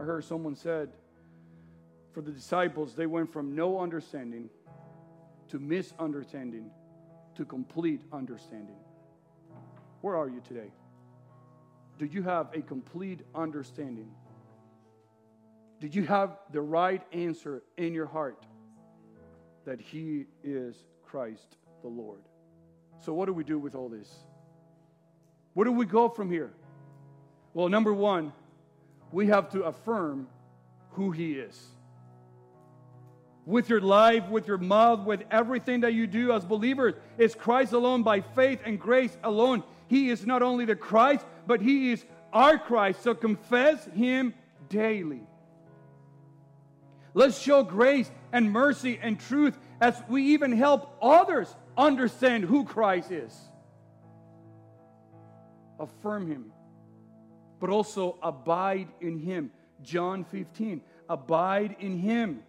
I 0.00 0.04
heard 0.04 0.24
someone 0.24 0.56
said, 0.56 0.90
for 2.12 2.22
the 2.22 2.30
disciples, 2.30 2.94
they 2.94 3.06
went 3.06 3.32
from 3.32 3.54
no 3.54 3.80
understanding 3.80 4.48
to 5.48 5.58
misunderstanding 5.58 6.70
to 7.36 7.44
complete 7.44 8.02
understanding. 8.12 8.76
Where 10.00 10.16
are 10.16 10.28
you 10.28 10.40
today? 10.46 10.72
Do 11.98 12.06
you 12.06 12.22
have 12.22 12.48
a 12.54 12.62
complete 12.62 13.20
understanding? 13.34 14.10
Did 15.80 15.94
you 15.94 16.04
have 16.06 16.38
the 16.52 16.60
right 16.60 17.02
answer 17.12 17.62
in 17.76 17.94
your 17.94 18.06
heart 18.06 18.44
that 19.68 19.82
He 19.82 20.24
is 20.42 20.74
Christ 21.04 21.58
the 21.82 21.88
Lord? 21.88 22.22
So, 23.04 23.12
what 23.12 23.26
do 23.26 23.34
we 23.34 23.44
do 23.44 23.58
with 23.58 23.74
all 23.74 23.90
this? 23.90 24.08
Where 25.52 25.66
do 25.66 25.72
we 25.72 25.84
go 25.84 26.08
from 26.08 26.30
here? 26.30 26.54
Well, 27.52 27.68
number 27.68 27.92
one, 27.92 28.32
we 29.12 29.26
have 29.26 29.50
to 29.50 29.64
affirm 29.64 30.26
who 30.92 31.10
He 31.10 31.32
is. 31.32 31.66
With 33.44 33.68
your 33.68 33.82
life, 33.82 34.26
with 34.30 34.48
your 34.48 34.56
mouth, 34.56 35.00
with 35.00 35.24
everything 35.30 35.80
that 35.80 35.92
you 35.92 36.06
do 36.06 36.32
as 36.32 36.46
believers, 36.46 36.94
it's 37.18 37.34
Christ 37.34 37.74
alone 37.74 38.02
by 38.02 38.22
faith 38.22 38.60
and 38.64 38.80
grace 38.80 39.18
alone. 39.22 39.62
He 39.86 40.08
is 40.08 40.24
not 40.24 40.40
only 40.40 40.64
the 40.64 40.76
Christ, 40.76 41.26
but 41.46 41.60
He 41.60 41.92
is 41.92 42.06
our 42.32 42.56
Christ. 42.58 43.02
So 43.02 43.14
confess 43.14 43.84
Him 43.94 44.32
daily. 44.70 45.26
Let's 47.18 47.38
show 47.38 47.62
grace 47.62 48.10
and 48.32 48.52
mercy 48.52 48.98
and 49.02 49.18
truth 49.18 49.58
as 49.80 50.00
we 50.08 50.34
even 50.34 50.52
help 50.52 50.96
others 51.02 51.54
understand 51.76 52.44
who 52.44 52.64
Christ 52.64 53.10
is. 53.10 53.36
Affirm 55.80 56.30
Him 56.30 56.52
but 57.60 57.70
also 57.70 58.18
abide 58.22 58.88
in 59.00 59.18
him. 59.18 59.50
John 59.82 60.24
15, 60.24 60.80
abide 61.08 61.76
in 61.80 61.98
him. 61.98 62.42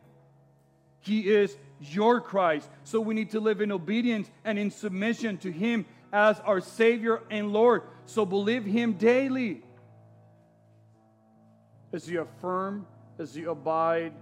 He 1.02 1.30
is 1.30 1.56
your 1.80 2.20
Christ. 2.22 2.70
So 2.84 3.00
we 3.00 3.14
need 3.14 3.32
to 3.32 3.40
live 3.40 3.62
in 3.62 3.72
obedience 3.72 4.30
and 4.44 4.60
in 4.60 4.72
submission 4.72 5.38
to 5.40 5.52
him 5.52 5.86
as 6.12 6.40
our 6.42 6.60
Savior 6.60 7.22
and 7.30 7.54
Lord. 7.54 7.84
So 8.06 8.26
believe 8.26 8.66
him 8.66 8.94
daily. 8.94 9.64
As 11.94 12.10
you 12.10 12.22
affirm, 12.22 12.86
as 13.18 13.36
you 13.36 13.52
abide, 13.52 14.14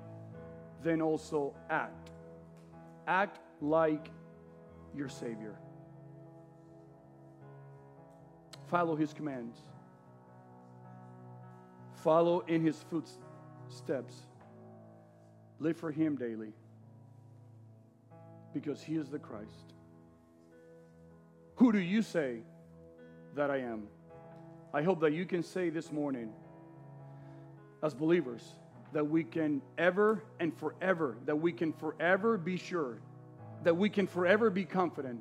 then 0.84 1.02
also 1.02 1.54
act. 1.70 2.12
Act 3.08 3.40
like 3.62 4.10
your 4.96 5.10
Savior. 5.10 5.56
Follow 8.68 8.96
his 8.96 9.14
commands 9.14 9.58
follow 12.08 12.40
in 12.48 12.62
his 12.62 12.86
footsteps. 12.90 14.16
Live 15.60 15.76
for 15.76 15.92
him 15.92 16.16
daily 16.16 16.54
because 18.54 18.82
he 18.82 18.96
is 18.96 19.10
the 19.10 19.20
Christ. 19.20 19.74
Who 21.56 21.74
do 21.74 21.80
you 21.80 22.02
say 22.02 22.38
that 23.36 23.52
I 23.52 23.58
am? 23.58 23.88
I 24.74 24.84
hope 24.84 25.02
that 25.02 25.12
you 25.12 25.26
can 25.26 25.44
say 25.44 25.70
this 25.70 25.92
morning, 25.92 26.32
as 27.84 27.94
believers, 27.94 28.56
that 28.98 29.06
we 29.06 29.24
can 29.24 29.62
ever 29.78 30.24
and 30.40 30.52
forever, 30.58 31.18
that 31.28 31.36
we 31.36 31.52
can 31.52 31.72
forever 31.72 32.36
be 32.36 32.58
sure, 32.58 32.98
that 33.64 33.78
we 33.78 33.92
can 33.92 34.08
forever 34.08 34.50
be 34.50 34.66
confident 34.66 35.20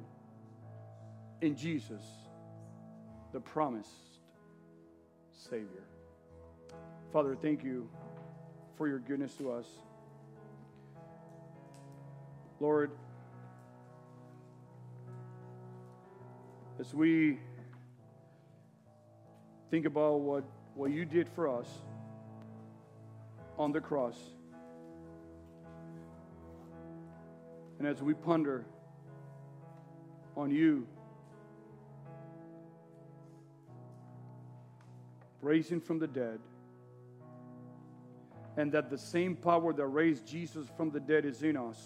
in 1.43 1.55
Jesus, 1.55 2.01
the 3.35 3.41
promised 3.41 3.91
Savior. 5.31 5.85
Father, 7.13 7.37
thank 7.37 7.63
you 7.63 7.87
for 8.79 8.89
your 8.89 8.99
goodness 8.99 9.35
to 9.35 9.53
us. 9.53 9.67
Lord, 12.61 12.91
as 16.81 16.95
we 16.95 17.39
think 19.71 19.85
about 19.85 20.21
what, 20.21 20.45
what 20.75 20.91
you 20.91 21.05
did 21.05 21.29
for 21.29 21.47
us 21.47 21.69
on 23.59 23.73
the 23.73 23.81
cross, 23.81 24.19
and 27.79 27.89
as 27.89 28.03
we 28.03 28.15
ponder 28.15 28.65
on 30.37 30.51
you 30.51 30.87
raising 35.41 35.81
from 35.81 35.99
the 35.99 36.07
dead, 36.07 36.39
and 38.57 38.73
that 38.73 38.91
the 38.91 38.99
same 38.99 39.37
power 39.37 39.73
that 39.73 39.87
raised 39.87 40.27
Jesus 40.27 40.67
from 40.77 40.91
the 40.91 41.01
dead 41.01 41.25
is 41.25 41.43
in 41.43 41.57
us. 41.57 41.79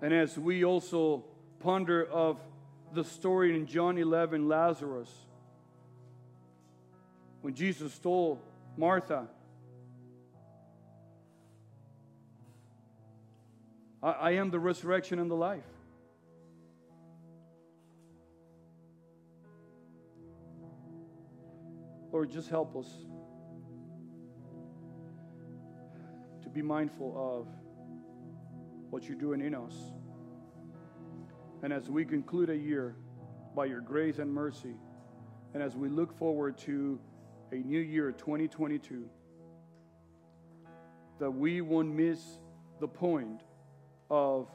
And 0.00 0.14
as 0.14 0.38
we 0.38 0.64
also 0.64 1.24
ponder 1.58 2.04
of 2.04 2.38
the 2.92 3.02
story 3.02 3.54
in 3.54 3.66
John 3.66 3.98
11, 3.98 4.48
Lazarus, 4.48 5.10
when 7.42 7.54
Jesus 7.54 7.98
told 7.98 8.40
Martha, 8.76 9.28
I, 14.02 14.10
I 14.10 14.30
am 14.32 14.50
the 14.50 14.58
resurrection 14.58 15.18
and 15.18 15.30
the 15.30 15.36
life. 15.36 15.62
Lord, 22.10 22.30
just 22.30 22.48
help 22.48 22.74
us 22.76 22.88
to 26.42 26.48
be 26.48 26.62
mindful 26.62 27.14
of 27.16 27.46
what 28.90 29.04
you're 29.04 29.18
doing 29.18 29.40
in 29.40 29.54
us. 29.54 29.74
And 31.62 31.72
as 31.72 31.90
we 31.90 32.04
conclude 32.04 32.50
a 32.50 32.56
year 32.56 32.96
by 33.54 33.66
your 33.66 33.80
grace 33.80 34.18
and 34.18 34.32
mercy, 34.32 34.74
and 35.54 35.62
as 35.62 35.76
we 35.76 35.88
look 35.88 36.16
forward 36.16 36.56
to 36.58 36.98
a 37.52 37.56
new 37.56 37.80
year, 37.80 38.12
2022, 38.12 39.08
that 41.18 41.30
we 41.30 41.60
won't 41.60 41.94
miss 41.94 42.20
the 42.80 42.88
point 42.88 43.42
of 44.10 44.48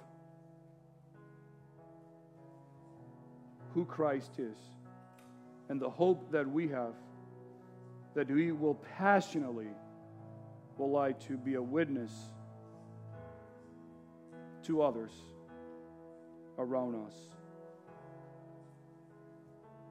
who 3.73 3.85
Christ 3.85 4.39
is 4.39 4.57
and 5.69 5.79
the 5.79 5.89
hope 5.89 6.31
that 6.31 6.49
we 6.49 6.67
have 6.69 6.93
that 8.13 8.29
we 8.29 8.51
will 8.51 8.75
passionately 8.97 9.69
will 10.77 10.91
like 10.91 11.19
to 11.27 11.35
be 11.37 11.55
a 11.55 11.61
witness 11.61 12.11
to 14.63 14.81
others 14.81 15.11
around 16.57 16.95
us. 17.07 17.13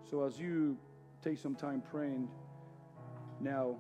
So 0.09 0.25
as 0.25 0.39
you 0.39 0.77
take 1.23 1.39
some 1.39 1.55
time 1.55 1.83
praying 1.91 2.29
now, 3.43 3.77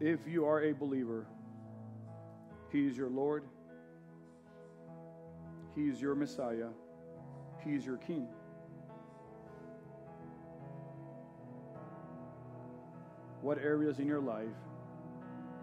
if 0.00 0.20
you 0.26 0.44
are 0.44 0.64
a 0.64 0.72
believer, 0.72 1.26
He 2.70 2.86
is 2.86 2.96
your 2.96 3.08
Lord, 3.08 3.44
He 5.74 5.88
is 5.88 6.00
your 6.00 6.14
Messiah. 6.14 6.68
He 7.64 7.74
is 7.74 7.84
your 7.84 7.98
king. 7.98 8.26
What 13.42 13.58
areas 13.58 13.98
in 13.98 14.06
your 14.06 14.20
life 14.20 14.48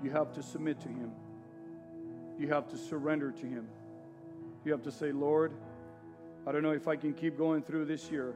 you 0.04 0.12
have 0.12 0.32
to 0.34 0.44
submit 0.44 0.80
to 0.82 0.88
Him? 0.88 1.12
You 2.40 2.48
have 2.50 2.68
to 2.70 2.78
surrender 2.78 3.32
to 3.32 3.46
Him. 3.46 3.68
You 4.64 4.72
have 4.72 4.84
to 4.84 4.92
say, 4.92 5.12
Lord, 5.12 5.54
I 6.48 6.54
don't 6.54 6.64
know 6.64 6.72
if 6.72 6.88
I 6.88 6.96
can 6.96 7.14
keep 7.14 7.38
going 7.38 7.62
through 7.62 7.86
this 7.86 8.10
year. 8.10 8.34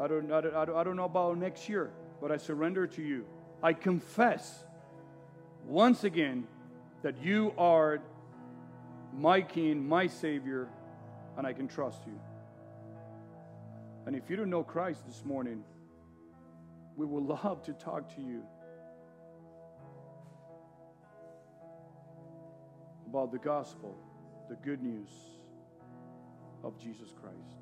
I 0.00 0.08
don't, 0.08 0.32
I 0.32 0.40
don't, 0.40 0.54
I 0.56 0.82
don't 0.82 0.96
know 0.96 1.04
about 1.04 1.38
next 1.38 1.68
year, 1.68 1.92
but 2.20 2.32
I 2.32 2.36
surrender 2.36 2.88
to 2.88 3.02
you. 3.02 3.24
I 3.62 3.74
confess 3.74 4.64
once 5.64 6.02
again 6.02 6.48
that 7.02 7.22
you 7.22 7.54
are 7.56 8.00
my 9.16 9.40
King, 9.40 9.88
my 9.88 10.08
Savior, 10.08 10.68
and 11.36 11.46
I 11.46 11.52
can 11.52 11.68
trust 11.68 12.00
you. 12.08 12.20
And 14.06 14.16
if 14.16 14.28
you 14.28 14.34
don't 14.34 14.50
know 14.50 14.64
Christ 14.64 15.06
this 15.06 15.24
morning, 15.24 15.62
we 16.96 17.06
would 17.06 17.22
love 17.44 17.62
to 17.66 17.72
talk 17.72 18.12
to 18.16 18.20
you 18.20 18.42
about 23.06 23.30
the 23.30 23.38
gospel, 23.38 23.96
the 24.48 24.56
good 24.56 24.82
news 24.82 25.37
of 26.68 26.78
Jesus 26.78 27.14
Christ. 27.22 27.56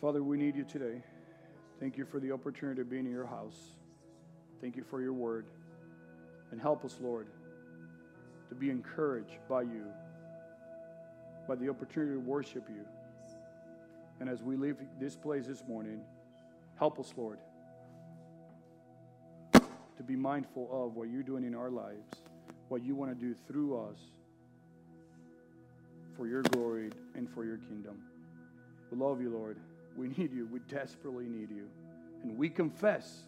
Father, 0.00 0.22
we 0.22 0.38
need 0.38 0.56
you 0.56 0.64
today. 0.64 1.02
Thank 1.78 1.98
you 1.98 2.06
for 2.06 2.18
the 2.18 2.32
opportunity 2.32 2.80
to 2.80 2.84
be 2.86 2.98
in 2.98 3.10
your 3.10 3.26
house. 3.26 3.76
Thank 4.62 4.76
you 4.76 4.82
for 4.82 5.02
your 5.02 5.12
word. 5.12 5.44
And 6.50 6.60
help 6.60 6.86
us, 6.86 6.98
Lord, 7.02 7.28
to 8.48 8.54
be 8.54 8.70
encouraged 8.70 9.38
by 9.48 9.62
you, 9.62 9.84
by 11.46 11.54
the 11.54 11.68
opportunity 11.68 12.14
to 12.14 12.20
worship 12.20 12.64
you. 12.70 12.84
And 14.20 14.28
as 14.30 14.42
we 14.42 14.56
leave 14.56 14.76
this 14.98 15.16
place 15.16 15.46
this 15.46 15.62
morning, 15.68 16.00
help 16.82 16.98
us, 16.98 17.14
Lord, 17.16 17.38
to 19.52 20.02
be 20.04 20.16
mindful 20.16 20.68
of 20.72 20.96
what 20.96 21.08
you're 21.08 21.22
doing 21.22 21.44
in 21.44 21.54
our 21.54 21.70
lives, 21.70 22.08
what 22.66 22.82
you 22.82 22.96
want 22.96 23.16
to 23.16 23.24
do 23.24 23.36
through 23.46 23.78
us 23.78 23.98
for 26.16 26.26
your 26.26 26.42
glory 26.42 26.90
and 27.14 27.30
for 27.30 27.44
your 27.44 27.58
kingdom. 27.58 28.02
We 28.90 28.98
love 28.98 29.22
you, 29.22 29.30
Lord. 29.30 29.58
We 29.96 30.08
need 30.18 30.32
you. 30.32 30.48
We 30.50 30.58
desperately 30.68 31.26
need 31.26 31.50
you. 31.50 31.68
And 32.24 32.36
we 32.36 32.48
confess 32.48 33.26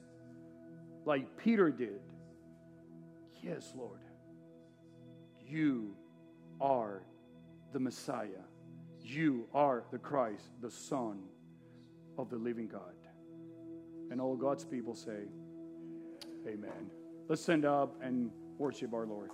like 1.04 1.36
Peter 1.36 1.70
did. 1.70 2.00
Yes, 3.40 3.72
Lord, 3.76 4.00
you 5.46 5.94
are 6.60 7.02
the 7.72 7.78
Messiah. 7.78 8.42
You 9.00 9.46
are 9.54 9.84
the 9.92 9.98
Christ, 9.98 10.42
the 10.60 10.72
Son 10.72 11.22
of 12.18 12.30
the 12.30 12.36
living 12.36 12.66
God. 12.66 12.94
And 14.14 14.20
all 14.20 14.36
God's 14.36 14.64
people 14.64 14.94
say, 14.94 15.26
Amen. 16.46 16.88
Let's 17.28 17.42
stand 17.42 17.64
up 17.64 18.00
and 18.00 18.30
worship 18.58 18.94
our 18.94 19.06
Lord. 19.06 19.30